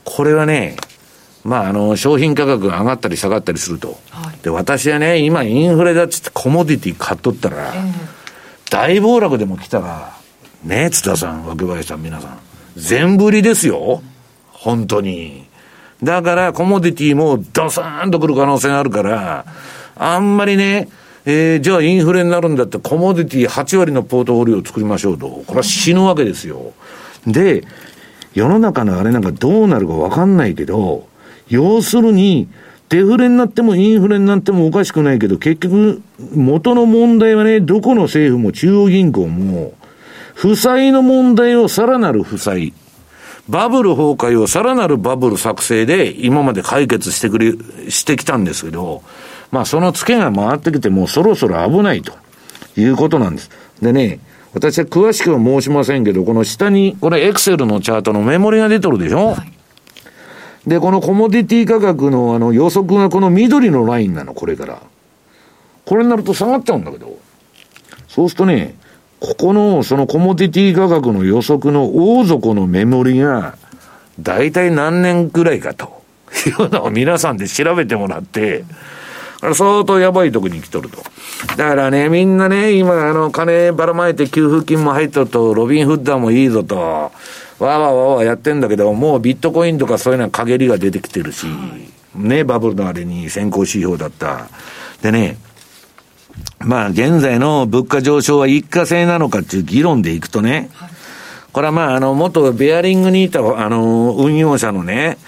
[0.05, 0.76] これはね、
[1.44, 3.98] まあ、あの、商品価格が上がったり下がったりすると。
[4.11, 7.92] はい、で、私はね、今インフレだっつってコモディティ買っとったら、えー、
[8.70, 10.12] 大暴落でも来たら、
[10.64, 12.38] ね、津田さん、若林さん、皆さん、
[12.76, 14.03] 全振りですよ。
[14.50, 15.46] 本当に。
[16.03, 19.46] だから、コモディティもドサーンと来る可能性があるから、
[19.96, 20.88] あんまりね、
[21.26, 25.29] えー、じゃあインフレになるんだって、コモディティ8割のポートフォリオを作りましょうと。
[25.29, 26.72] これは死ぬわけですよ。
[27.26, 27.64] で、
[28.35, 31.07] 世の中のあれなんかどうなるかわかんないけど、
[31.51, 32.49] 要するに、
[32.89, 36.03] デフレになってもインフレになってもおかしくないけど、結局、
[36.35, 39.75] 元の問題はね、どこの政府も中央銀行も、
[40.35, 42.73] 負債の問題をさらなる負債、
[43.49, 47.53] バブル崩壊をさらなるバブル作成で今まで解決してくれ、
[47.91, 49.03] してきたんですけど、
[49.51, 52.13] まあその付けが回ってきてもうそろそろ危ないと
[52.77, 53.51] いうことなんです。
[53.83, 54.21] でね、
[54.53, 59.53] 私は詳しくは申しませんけど、この下に、これエクセルのチャートのメモリが出とるでしょ、はい、
[60.66, 64.83] で、このコモディティ価格のあの予測がこの緑のラインなの、これから。
[65.87, 67.18] これになると下がっちゃうんだけど。
[68.09, 68.75] そうするとね、
[69.20, 73.57] ここのそのコモディティ価格の予測の大底のメモリが、
[74.18, 76.03] 大体何年くらいかと
[76.46, 78.64] いうのを皆さんで調べてもらって、
[79.40, 80.98] 相当やばいとこに来とると。
[81.57, 91.46] だからね、みんなね、今、あの、金ばらまいて給付金も入っとると、ロビンフッダーもいいぞと、わーわーわーわーやってんだけど、もうビットコインとかそういうのは陰りが出てきてるし、
[92.14, 94.48] ね、バブルのあれに先行指標だった。
[95.03, 95.38] でね、
[96.59, 100.70] まあ、現在の物価上昇は一過性なのかっていう議論でいくとね、
[101.53, 105.18] これはまあ、あの、元ベアリングにいた、あの、運用者のね、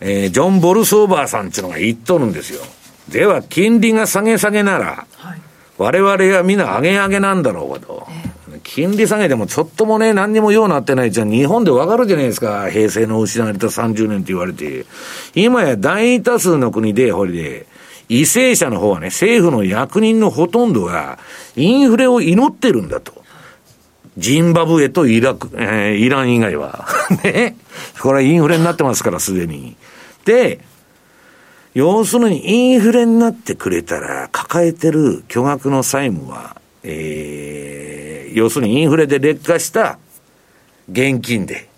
[0.00, 2.62] えー、ジョン・ボルソーバーさんっていうのが言っとるんですよ。
[3.10, 5.40] では、金利が下げ下げなら、はい、
[5.78, 8.06] 我々はみんな上げ上げなんだろうかと。
[8.50, 11.30] えー、金利下げでもちょっともね、何にも用なってないじゃん。
[11.30, 12.70] 日本でわかるじゃないですか。
[12.70, 14.86] 平成の失われた30年って言われて。
[15.34, 17.66] 今や大多数の国で、ほれで、
[18.10, 21.18] 為政者の方はね、政府の役人のほとんどが、
[21.56, 23.18] インフレを祈ってるんだと。
[24.16, 26.86] ジンバブエとイラク、えー、イラン以外は。
[27.22, 27.56] ね。
[28.00, 29.76] これはインフレになってますから、すでに。
[30.24, 30.60] で、
[31.74, 39.98] 要するにインフレになってくれたら、抱えてる巨額の債務は、えー、要するにインフレで劣化した
[40.90, 41.68] 現金で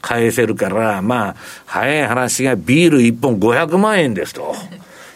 [0.00, 4.54] 返せるから、まあ、早い話がビール1本500万円ですと。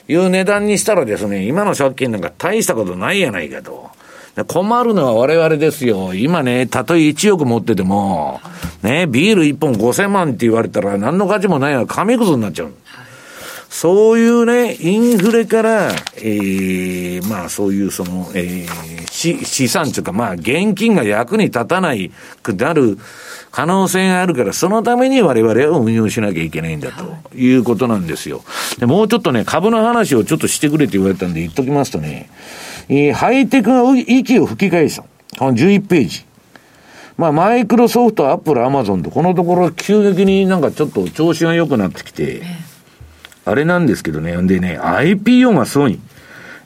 [0.08, 3.90] いう値段にしたらですね、今の借金なんか大したことないやないかと。
[4.44, 6.14] 困るのは我々ですよ。
[6.14, 8.40] 今ね、たとえ1億持ってても、
[8.82, 12.74] ね、ビール1本5000万って言われたら何の価値もないのは紙くずになっちゃう。
[13.78, 22.10] そういうね、インフレから、ええー、まあそういうその、えー、資資産というか、まあ現金が役に立たない
[22.42, 22.96] くなる
[23.50, 28.44] 可能性があるから、そのために我々は運用しなきゃいけないんだということなんですよ。
[28.78, 32.30] で、もうちょっとね、株の話をちょっとしてくれって言われたんで言っときますとね、
[32.88, 35.04] えー、ハイテクの息を吹き返した。
[35.38, 36.24] この11ページ。
[37.18, 42.40] まあ、マイクロソフト、アップル、アマゾンと、このところ急激になんかちょっと調子が良くなってきて、
[43.46, 44.36] あれなんですけどね。
[44.36, 45.98] んでね、IPO がすごい。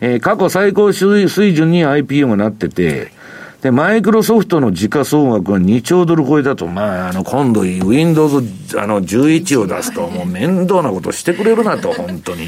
[0.00, 3.12] えー、過去最高水準に IPO がなってて、
[3.60, 8.42] で、マイクロソフトの時価総額が2兆ドル超えたと、まあ、あの、今度、Windows、
[8.78, 12.46] あの、11を出すと、もう面倒なことしてくれるなと、本当に。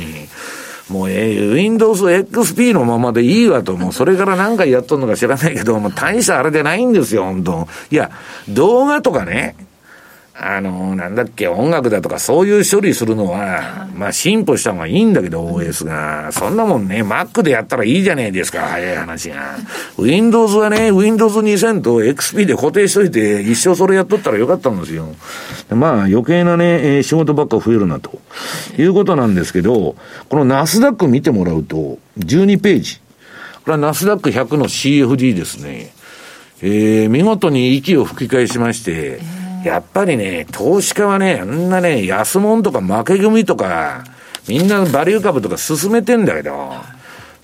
[0.88, 8.10] もう、えー、Windows XP のままでいいわと、もうそれから何回やっとんのか知らないけど、もう大したあれでないんですよ、本当いや、
[8.48, 9.54] 動画とかね、
[10.44, 16.32] あの、なんだっけ、音楽だとかそういう処理するのは、まあ進歩した方がいいんだけど、OS が。
[16.32, 19.56] そんなもんね、Mac でやったらいいじゃねえですか、早い話が。
[19.96, 25.14] Windows はね、Windows 2000と XP で固定しといて、一生それやっとったらよかったんですよ。
[25.70, 28.20] まあ余計なね、え、仕事ばっか増えるな、と
[28.76, 29.94] いうことなんですけど、
[30.28, 32.96] このナスダック見てもらうと、12ページ。
[33.64, 35.92] これはナスダック100の CFD ですね。
[36.62, 44.04] えー、見事に息を吹き返しまして、えーやっぱりね、投資家はね、あんなね、安物とか負け組とか、
[44.48, 46.72] みんなバリュー株とか進めてんだけど、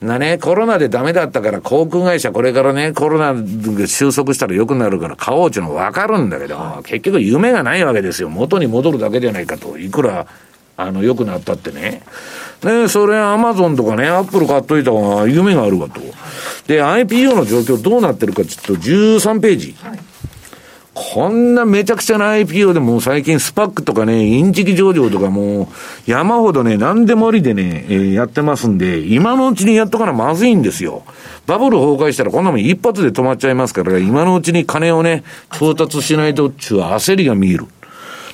[0.00, 8.28] なね、コロナでダメだったから航空会社これからね、コロナが収束したら良くなるから買おうっていうのはわかるんだけど、結局夢がないわけですよ。
[8.28, 9.76] 元に戻るだけじゃないかと。
[9.76, 10.26] いくら、
[10.76, 12.02] あの、良くなったってね。
[12.62, 16.00] ね、それアマゾンとかね、アップル買っといた方が夢があるわと。
[16.68, 19.76] で、IPO の状況どうなってるかちょっと13ページ。
[19.80, 20.07] はい
[21.00, 25.66] こんなめちゃくちゃな IPO でも最近スパックとかね、インチキ上場とかもう
[26.10, 31.04] 山ほどね、何でもありでね、えー、やってますんで、今のうちにやっとかなまずいんですよ。
[31.46, 35.22] バブル崩壊したらこんなもん一発で止まっちゃいますから、今のうちに金をね、
[35.56, 37.66] 調達しないとっちゅう焦りが見える。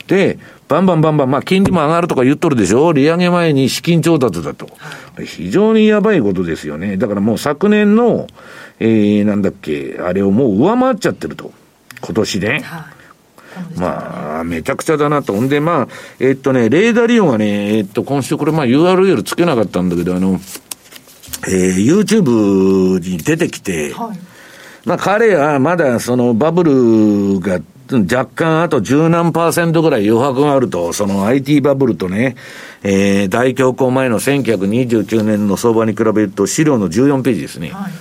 [0.06, 2.92] で、バンバンバンバン、まあ金利も上がるとか言っとるでしょ？
[2.94, 4.68] 利上げ前に資金調達だと。
[5.22, 6.96] 非常にやばいことですよね。
[6.96, 8.26] だからもう昨年の、
[8.80, 11.52] えー、なんだっけ、あれをもう上回っちゃってると。
[12.04, 12.60] 今年ね。
[12.64, 12.94] はい
[13.76, 15.40] まあ、めちゃくちゃだなと。
[15.40, 15.88] んで、まあ、
[16.18, 20.40] えっとね、レーダー利用がね、えっと、今週これ、まあ URL つけなかったんだけど、あの、
[21.46, 24.18] えー、YouTube に出てきて、はい、
[24.84, 32.36] まあ彼はまだそのバブルが若干あと十何パーセントぐらい余白があると、その IT バブルとね、
[32.82, 37.70] えー、大恐慌前の1929年の相場に比べると資料の14ページですね。
[37.70, 37.92] はい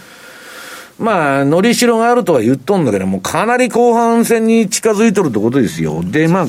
[1.04, 6.02] まあ、のりしろがあるとは言っとんだけども、かなり後半戦に近づいとるってことですよ。
[6.02, 6.46] で、まあ、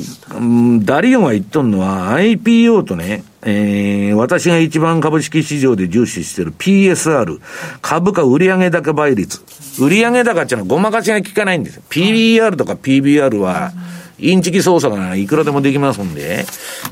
[0.79, 7.41] ダリオンが言っとんのは IPO とね、えー、私が一番株式市場で重視してる PSR、
[7.81, 9.41] 株価売上高倍率。
[9.77, 11.83] 売上高っていうのはごまかしが効かないんですよ。
[11.89, 13.73] PBR とか PBR は、
[14.19, 16.45] インチキ操作がいくらでもできますんで、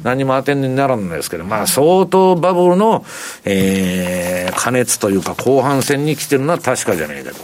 [0.04, 3.06] 何も当てにならんですけど、まあ相当バブルの、
[3.46, 7.38] えー、加熱というか後半戦に来てるのは確かじゃないかと。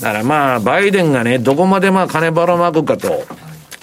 [0.00, 3.24] だからまあ、バイデンがね、どこまでまあ金ばらまくかと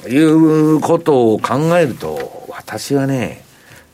[0.08, 3.44] いうことを考えると、私はね、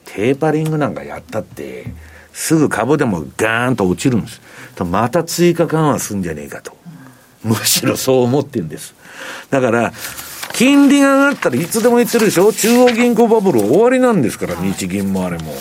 [0.05, 1.85] テーパリングなんかやったって、
[2.33, 4.41] すぐ株でもガーンと落ちるんです。
[4.83, 6.77] また追加緩和すんじゃねえかと。
[7.43, 8.95] むしろそう思ってるんです。
[9.49, 9.93] だから、
[10.53, 12.51] 金利が上がったらいつでも言ってるでしょ？
[12.51, 15.53] 中央銀行バブル終わりなんですから、日銀もあれも。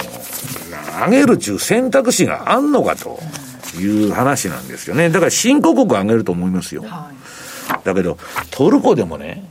[1.06, 3.20] 上げる中選択肢があんのかと
[3.78, 5.10] いう話なんですよね。
[5.10, 6.84] だから新興国上げると思いますよ。
[7.84, 8.18] だけど、
[8.50, 9.48] トルコでもね、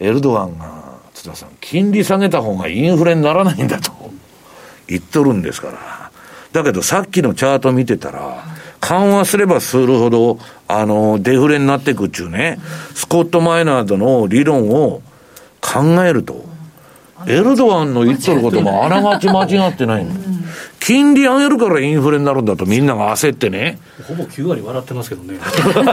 [0.00, 3.92] エルドアンが、津田さん、金利下げた方がインフレにならないんだと
[4.88, 6.10] 言っとるんですから。
[6.52, 8.44] だけどさっきのチャート見てたら、
[8.84, 12.58] 緩和すればするほど、あの、デフレになっていくっちゅうね、
[12.94, 15.00] スコット・マイナードの理論を
[15.62, 16.44] 考えると、
[17.26, 20.06] エルドアンの言っとることもあながち間違ってない
[20.80, 23.78] 金利上げるからインフレになるんだとみんなが焦ってね。
[24.06, 25.38] ほぼ9割笑ってますけどね。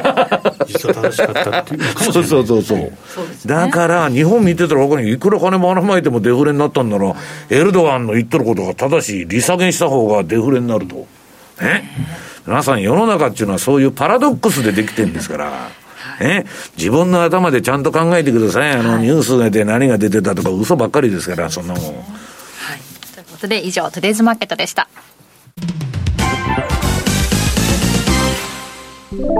[0.67, 2.77] 実は正しかったっていうそうそうそうそう。
[2.77, 2.91] ね、
[3.45, 7.15] だから日本見てたら他にいくら金ばらまいてもデフレになったんなら、
[7.49, 11.07] エルドアンの言っとることが正しい、利下げした方がデフレになると。
[11.61, 11.89] ね。
[12.47, 15.69] 皆さん世の中っていうのはそういうパラドックスでできてるんですから。
[16.19, 16.45] ね、
[16.77, 18.71] 自分の頭でちゃんと考えてください。
[18.71, 21.83] あの、ニュースで何が出てたとか嘘ばっかりですから、そんなもん。
[21.85, 21.95] はい。
[23.13, 24.87] ということで、以上、トゥデイズマーケットでした。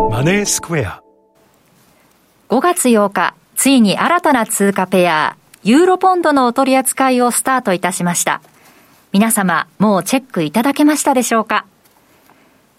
[0.09, 1.01] マネースクエア。
[2.49, 8.41] 5月8日、ついに新たな通貨ペア、ユーロポンドのお取り扱いをスタートいたしました。
[9.11, 11.65] 皆様、もうチェックいただけましたでしょうか？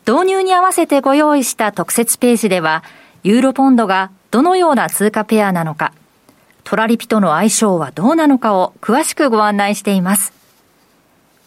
[0.07, 2.83] 導入に合わせてご用意した特設ページでは、
[3.23, 5.93] ユーロポンドがどのような通貨ペアなのか、
[6.65, 10.33] トラリピとの相性はどうなのかを詳しくご案内しています。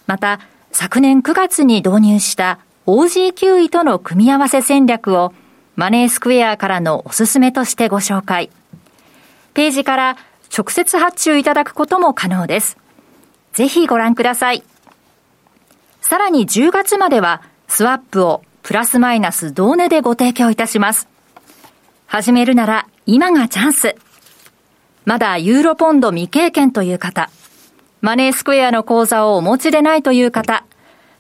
[0.08, 0.39] また、
[0.72, 5.34] 昨年9月に導入した OG9 位との組み合わせ戦略を
[5.76, 8.49] マネースクエアからのおすすめとしてご紹介。
[9.53, 10.18] ページから
[10.56, 12.78] 直接発注いただくことも可能です。
[13.53, 14.64] ぜひご覧ください。
[16.01, 21.07] さらに10月まではスワップをプラスマイナス同値でご提供いたします。
[22.07, 23.95] 始めるなら今がチャンス。
[25.05, 27.30] まだユーロポンド未経験という方、
[28.01, 30.66] マネースクエアの口座をお持ちでないという方、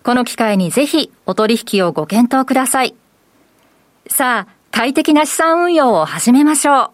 [0.03, 2.95] この機会にぜひお取引をご検討ください。
[4.07, 6.91] さあ、快適な資産運用を始めましょう。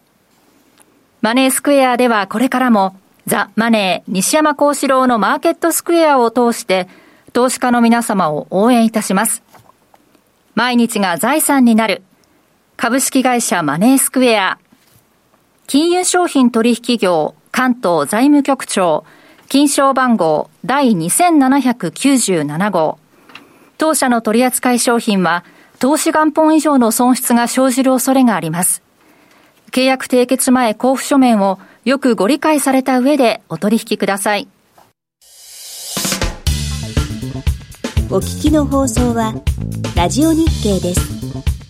[1.21, 2.95] マネースクエアではこれからも
[3.27, 6.87] ザ・マネー西山幸四郎のマーケットスクエアを通して
[7.33, 9.43] 投資家の皆様を応援いたします。
[10.55, 12.01] 毎日が財産になる
[12.75, 14.59] 株式会社マネースクエア
[15.67, 19.05] 金融商品取引業関東財務局長
[19.47, 22.99] 金賞番号第2797号
[23.77, 25.45] 当社の取扱い商品は
[25.79, 28.83] 投資元本以上の損失が生じる恐れがあります。
[29.71, 34.47] 契約締結前交付書面をよくご理解された上でお取引ください。
[38.13, 39.33] お聞きの放送は
[39.95, 41.60] ラジオ日経です。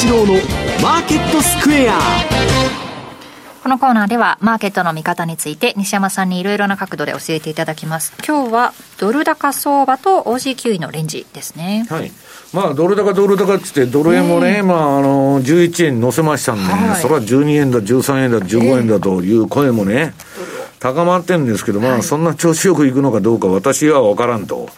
[0.00, 0.32] 四郎の
[0.82, 1.98] マーケットスクエア。
[3.62, 8.14] このコーナーではマーケットの見方について西山さんにいろいろな角度で教えていただきます。
[8.26, 11.86] 今日はドル高相場と OG9 位のレンジですね。
[11.90, 12.10] はい。
[12.54, 20.14] まあ、ドル高、ドル高っつって、ドル円もね、まあ、あの、11円に乗せましたんで、はい、それは12円だ、13円だ、15円だという声もね、
[20.80, 24.70] 高まってるんですけど、まあ、そんな調子よくいくのかどうか私は分からんと。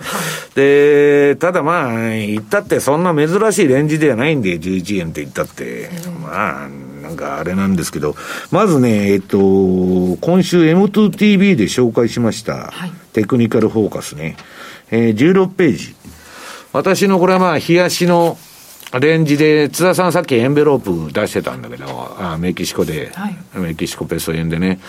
[0.57, 5.91] で、ただまあ、言ったってそんな珍しいレンジではないんで、11円って言ったって。
[6.21, 6.69] まあ、
[7.03, 8.17] なんかあれなんですけど、
[8.51, 12.73] まずね、えっと、今週 M2TV で紹介しました、
[13.13, 14.37] テクニカルフォーカスね。
[14.91, 15.95] えー、16ページ。
[16.73, 18.39] 私のこれはまあ、冷やしの
[18.99, 24.81] レンジで、津田さんさっきエンベロープ出してたんだけど、あメキシコで、はい、メキシコペソ円でね。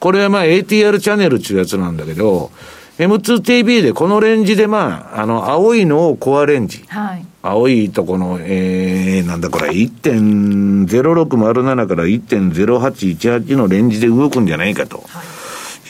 [0.00, 2.50] これはまあ ATR チャンネルっていうやつなんだけど、
[2.98, 6.84] M2TV でこのレンジでまあ、あの、青いのをコアレンジ。
[6.88, 15.04] はい、青いとこの、えー、なんだこれ、1.0607から1.0818のレンジで動くんじゃないかと。
[15.08, 15.26] はい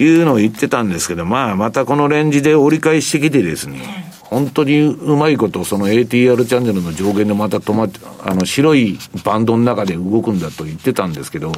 [0.00, 11.52] いうのを言ってたんですけど、まあ、またこのレンジで折り返してきてですね、本当にうまいこと、その ATR チャンネルの上限でまた止まって、あの、白いバンドの中で動くんだと言ってたんですけど、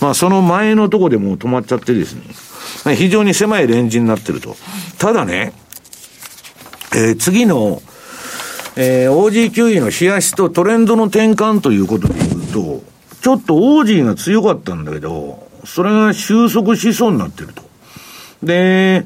[0.00, 2.14] まあ、その前のとこでもう止まっちゃってです
[2.86, 4.56] ね、非常に狭いレンジになってると。
[4.98, 5.52] ただね、
[6.94, 7.82] えー、次の、
[8.76, 12.82] えー、OG9 位の冷やしとトレンドの転換ということで言うと、
[13.20, 17.62] ちょっと OG が強かったんだけど、それが収束しそうになってると。
[18.42, 19.04] で、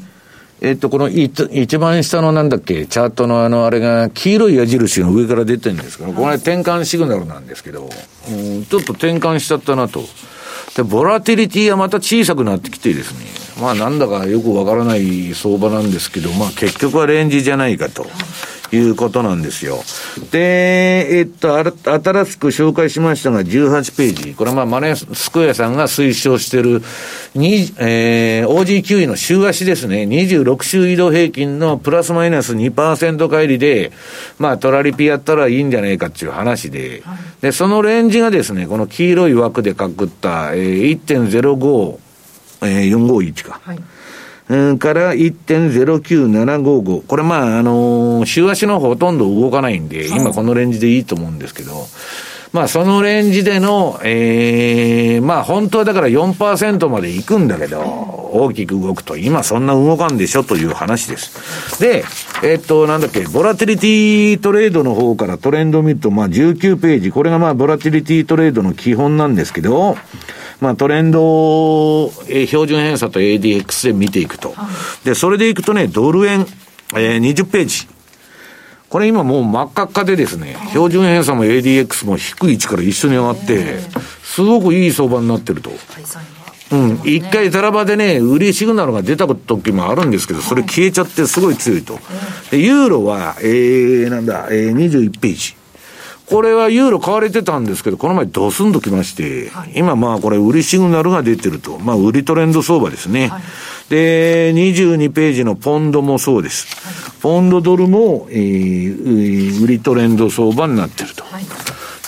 [0.64, 7.90] えっと、この一番下のなんだっけ、チャートのあの、あれが、黄色い矢印が上から出てるんですけど、これ転換シグナルなんですけど、
[8.30, 10.04] うん、ちょっと転換しちゃったなと。
[10.76, 13.26] で、ボラティリティはまた小さくなってきてですね、
[13.60, 18.06] まあなんだかよくわからない相場なんですけど、まあ結局はレンジじゃないかと。
[18.76, 19.82] いうことなんですよ。
[20.30, 24.34] で、えっと、新しく紹介しましたが、18ページ。
[24.34, 26.82] これはまあ、マネースクエアさんが推奨している、
[27.34, 30.04] に、えー、OG9 位の週足ですね。
[30.04, 33.92] 26週移動平均のプラスマイナス2%帰りで、
[34.38, 37.02] まあ、トラリピやったらいいんじゃないかっていう話で、
[37.40, 41.98] で、そのレンジがですね、この黄色い枠でくった、えー、1.05、
[42.62, 43.60] えー、451か。
[43.62, 43.84] はいうん、
[44.48, 47.06] から1.09755。
[47.06, 51.86] これまあ、あのー、週足のほとんど動かないんで、今このレンジでいいと思うんですけど、
[52.52, 61.80] まあ、そのレンジでの、ええー、まあ、本当はだから4%まで行くんだけど、大きく動くと、今そんな動かんでしょという話です。
[61.80, 62.04] で、
[62.42, 69.96] えっと、なんだっけ、ボラティリティトレードの方からトレンドを見ると、まあ、19ページ、これがまあ、ボラティリティトレードの基本なんですけど、
[70.60, 74.54] まあ、トレンド、えー、標準偏差と ADX で見ていくと。
[75.04, 76.46] で、それでいくとね、ドル円、
[76.94, 77.88] えー、20ページ。
[78.88, 83.78] これ今もう真っ赤っかでですね、標準偏差も ADX も低い位置から一緒に上がって、
[84.22, 85.70] すごくいい相場になってると。
[86.72, 87.00] うん。
[87.04, 91.98] 一回ザラバでね、売りシグナルが出た時もあるんですけど、それ消えちゃってすごい強いと。
[92.50, 95.56] で、ユーロは、えー、なんだ、えー、21ページ。
[96.26, 101.78] これはユーロ買われてたんですけど、この前ドスンときまして、はい、今まあこれ売りシグナルが出てると。
[101.78, 103.28] まあ売りトレンド相場ですね。
[103.28, 103.42] はい、
[103.90, 106.66] で、22ページのポンドもそうです。
[106.86, 111.24] はい、ポンドドルも、えー、売りトレンド相場になってると。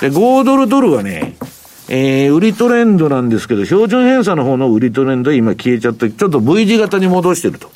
[0.01, 1.37] で、5ドルドルはね、
[1.89, 7.71] えー、売りトレンドなんですけど、標準偏差の方の売りトレンド今消えちゃって、ちょっと V 字型に戻してると。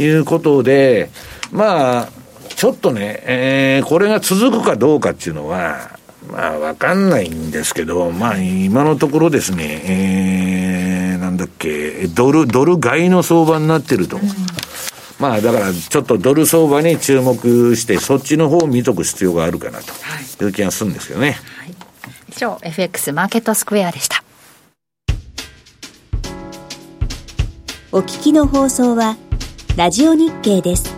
[0.00, 1.10] いうことで、
[1.50, 2.08] まあ、
[2.58, 5.96] ちょっとね、えー、これが続くかどうかっていうのは、
[6.28, 14.16] まあ、わかんないんですけど、まあ、今のところですね、えー、なんだっけ、ドル、ドル買いの相場になってると。
[14.16, 14.22] うん、
[15.20, 19.78] まあ、だから、ちょっとドル相場に注目して、そっちの方を見とく必要があるかな
[20.36, 21.38] という気がするんですよね。
[21.60, 21.74] はい、
[22.28, 24.24] 以上、FX マーケットスクエアでした。
[27.92, 29.16] お聞きの放送は、
[29.76, 30.97] ラジオ日経です。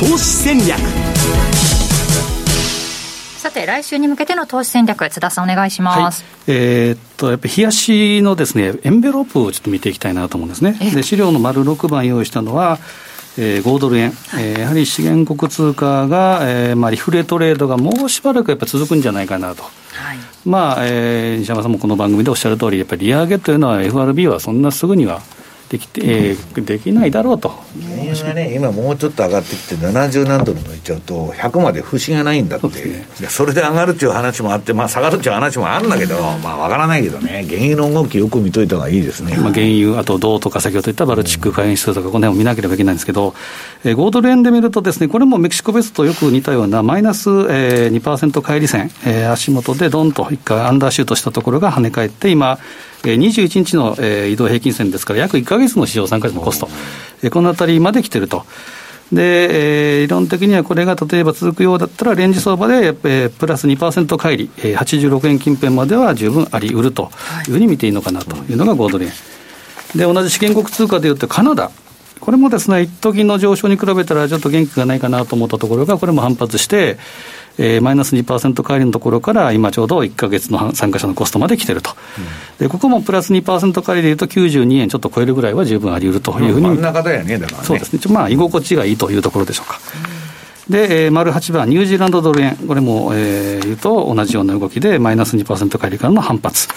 [0.00, 0.80] 投資戦略。
[3.36, 10.72] さて来週に向けての投資戦略津田さんお願いします、はい、えー、っとやっぱり冷やしのですねエンベロープをちょっと見ていきたいなと思うんですね。
[10.94, 12.78] で資料の丸6番用意したのは
[13.38, 25.22] えー、5ドル円、はい、えー、やはり資源国通貨が、えーまあ、リフレトレードがもうしばらくやっぱ続くんじゃないかなと、はい、まあ、えー、西山さんもこの番組でおっしゃる通り、やっぱり利上げというのは、FRB はそんなすぐには
[25.70, 27.50] できて、えー、できないだろうと。
[27.80, 32.66] 原油がね、今もうちょっと上がってきて、70何ドル抜いちゃうと、100まで節がないんだって、
[33.14, 39.36] そ,、ね、それで上がるっていう話もあって、まあ、下がるっていう話もあるんだけど、まあ、わからないけどね、原油の動き、よく見といた方がいいですね。
[39.36, 43.34] まあ、原油、あと銅とか、先ほど言ったバルチック海運指数とか、この辺を見なければいけないんですけど、
[43.84, 52.58] えー、5ドル円で見るとですね、これもメキシコベストとよく似たような、マイナス、えー、2%乖離線、えー、足元でどんと一回アンダーシュートしたところが跳ね返って、今、
[53.02, 53.96] 21日の
[54.26, 56.68] 移動平均線ですから、約1か月の市場参加時のコスト、
[57.30, 58.44] このあたりまで来てると。
[59.12, 67.10] で、えー、理論的にはこれが例えば続くようだったら、レンジ相場で、えー、プラス2%乖離、えー、86円近辺までは十分あり得ると
[67.48, 69.12] いうふうに見ていいのかなというのが5ドル円。
[69.96, 71.70] で、同じ資源国通貨でいうと、カナダ。
[72.20, 76.98] これもですね、一時の上昇に比べたらちょっと元気がないかなと思ったところが、これも反発して、
[77.58, 89.78] えー、マイナス2%帰りのところから、今ちょうど1か月の参加者のコストまで来てると、うん、でここもプラス2%帰りでいうと、92円ちょっと超えるぐらいは十分あり得るというふうに、真ん中だよね、だから、ね、そうですね、まあ、居心地がいいというところでしょうか。
[90.68, 96.68] で、えー、丸8番、ニュージーランドドル円、これも、えー、言うと同じような動きで、マイナス2%帰りからの反発、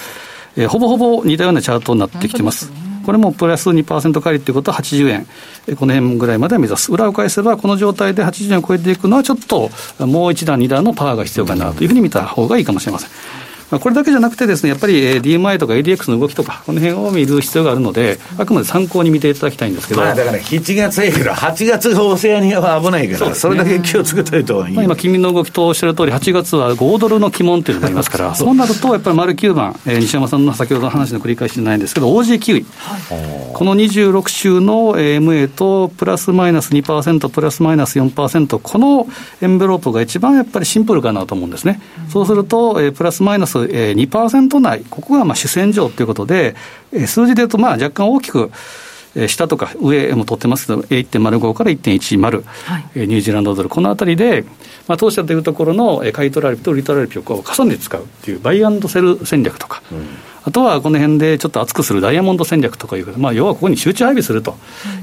[0.58, 2.72] えー、ほぼほぼ似たようなチャートになってきてます。
[3.04, 5.28] これもプラス2%借りということは80円、
[5.76, 6.92] この辺ぐらいまでは目指す。
[6.92, 13.43] 裏を返せば、この状態で80円を超えていくのは、ちょっともう1段、2段のパワーが必要かなというふうに見た方がいいかもしれません。
[13.74, 20.02] まあ、これだけじゃなくてですね、やっぱり DMI とか ADX の動きとか、この辺を見る必要があるので、あくまで参考に見ていただきたいんですけど。
[20.02, 24.76] まあ、だから7月いいけど、8月がオセアニアは危ないから、そ,、れだけ気をつけといた方がいい。
[24.76, 32.66] まあ、今、君の動きとおっしゃる通り、8月は5ドルの鬼門というのがありますから、そうなると、やっぱり丸9番、えー、西山さんの先ほどの話の繰り返しじゃないんですけど、OG キウイ。
[32.78, 33.02] はい、
[33.54, 39.08] この26週の MA と、プラスマイナス2%、プラスマイナス4%、この
[39.42, 41.82] エンベロープが一番やっぱりシンプルかなと思うんですね。
[42.06, 46.56] うん、そうすると、えー、プラスマイナス2%、2%内、ここがまあ主戦場ということで、
[47.08, 48.52] 数字でいうとまあ若干大きく、
[49.28, 54.44] 下とか上も取ってますけど、1.05から1.10、はい、ニュージーランドドル、このあたりで、
[54.88, 59.82] まあ、当社というところの買い取られるとリトラリピをこう重ねて使うっていう、バイアンドセル戦略とか。
[59.92, 64.58] うんあとはこの辺でちょっと厚くするダイヤモンド戦略とかいう、まあ、要はここに集中配備すると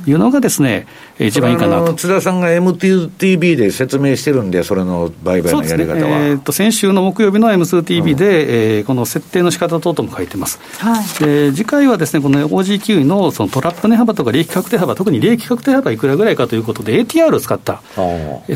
[0.06, 0.86] いうのがですね、
[1.18, 1.94] うん、一番いいかなと。
[1.94, 5.98] 津田さんが MTV で説明してるんで、それの売買のやり方は。
[5.98, 10.60] ね、えー、と先週の木曜日の M2TV で、うん、えー、この設定の仕方等々も書いてます。
[10.78, 17.82] はい、で次回はですね、この OG9 のそのトラップ値幅とか利益確定幅、特に利益確定幅いくらぐらいかということで、ATR を使った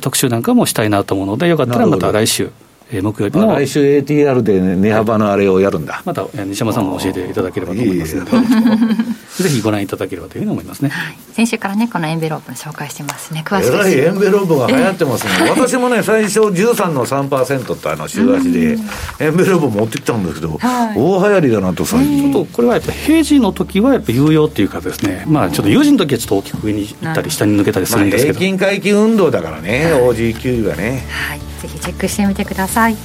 [0.03, 2.51] 特集なんかもしたいなと思うので、よかったらまた来週。
[2.93, 8.31] えー、木曜日の来週 ATR で値幅のあれをやるんだ、また西山さんも教えていただければと思いますので。
[9.43, 13.43] ぜひご覧いただければというふうに思いますね、はい、先週からねこのエンベロープ紹介してますね。
[13.45, 13.75] 詳しく。
[13.75, 18.79] えらいエンベロープが流行ってますね、えー、私もね最初13の3%ってあの週足で
[19.19, 22.33] エンベロープ持ってきたんですけど、はい、大流行りだなと最近。
[22.33, 25.25] ちょっとこれはやっぱ平時の時はやっぱ有用っていうかですね。
[25.27, 31.05] まあちょっと有事の時はちょっと大きく上に行ったり下に抜けたりするんですけど、まあ、平均回帰運動だからね、はい、OG9 がね。
[31.11, 32.97] はいぜひチェックしてみてください。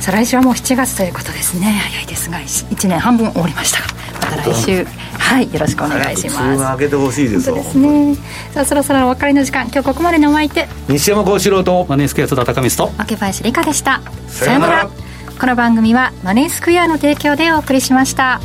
[0.00, 1.66] さあ来週はもう7月ということですね。
[1.66, 3.80] 早いですが1年半分終わりました
[4.30, 4.86] また来週。
[5.18, 6.58] はいよろしくお願いします。
[6.58, 8.16] 上げてほしいですですね。
[8.52, 9.64] さあそろそろお別れの時間。
[9.64, 10.66] 今日ここまでのお相手。
[10.88, 11.86] 西山幸四郎と。
[11.88, 12.90] マネースクエア津田高光と。
[13.10, 14.00] 明林理香でした。
[14.28, 14.90] さよなら。
[15.38, 18.40] この番組はマネースクエアの提供でお送りしました。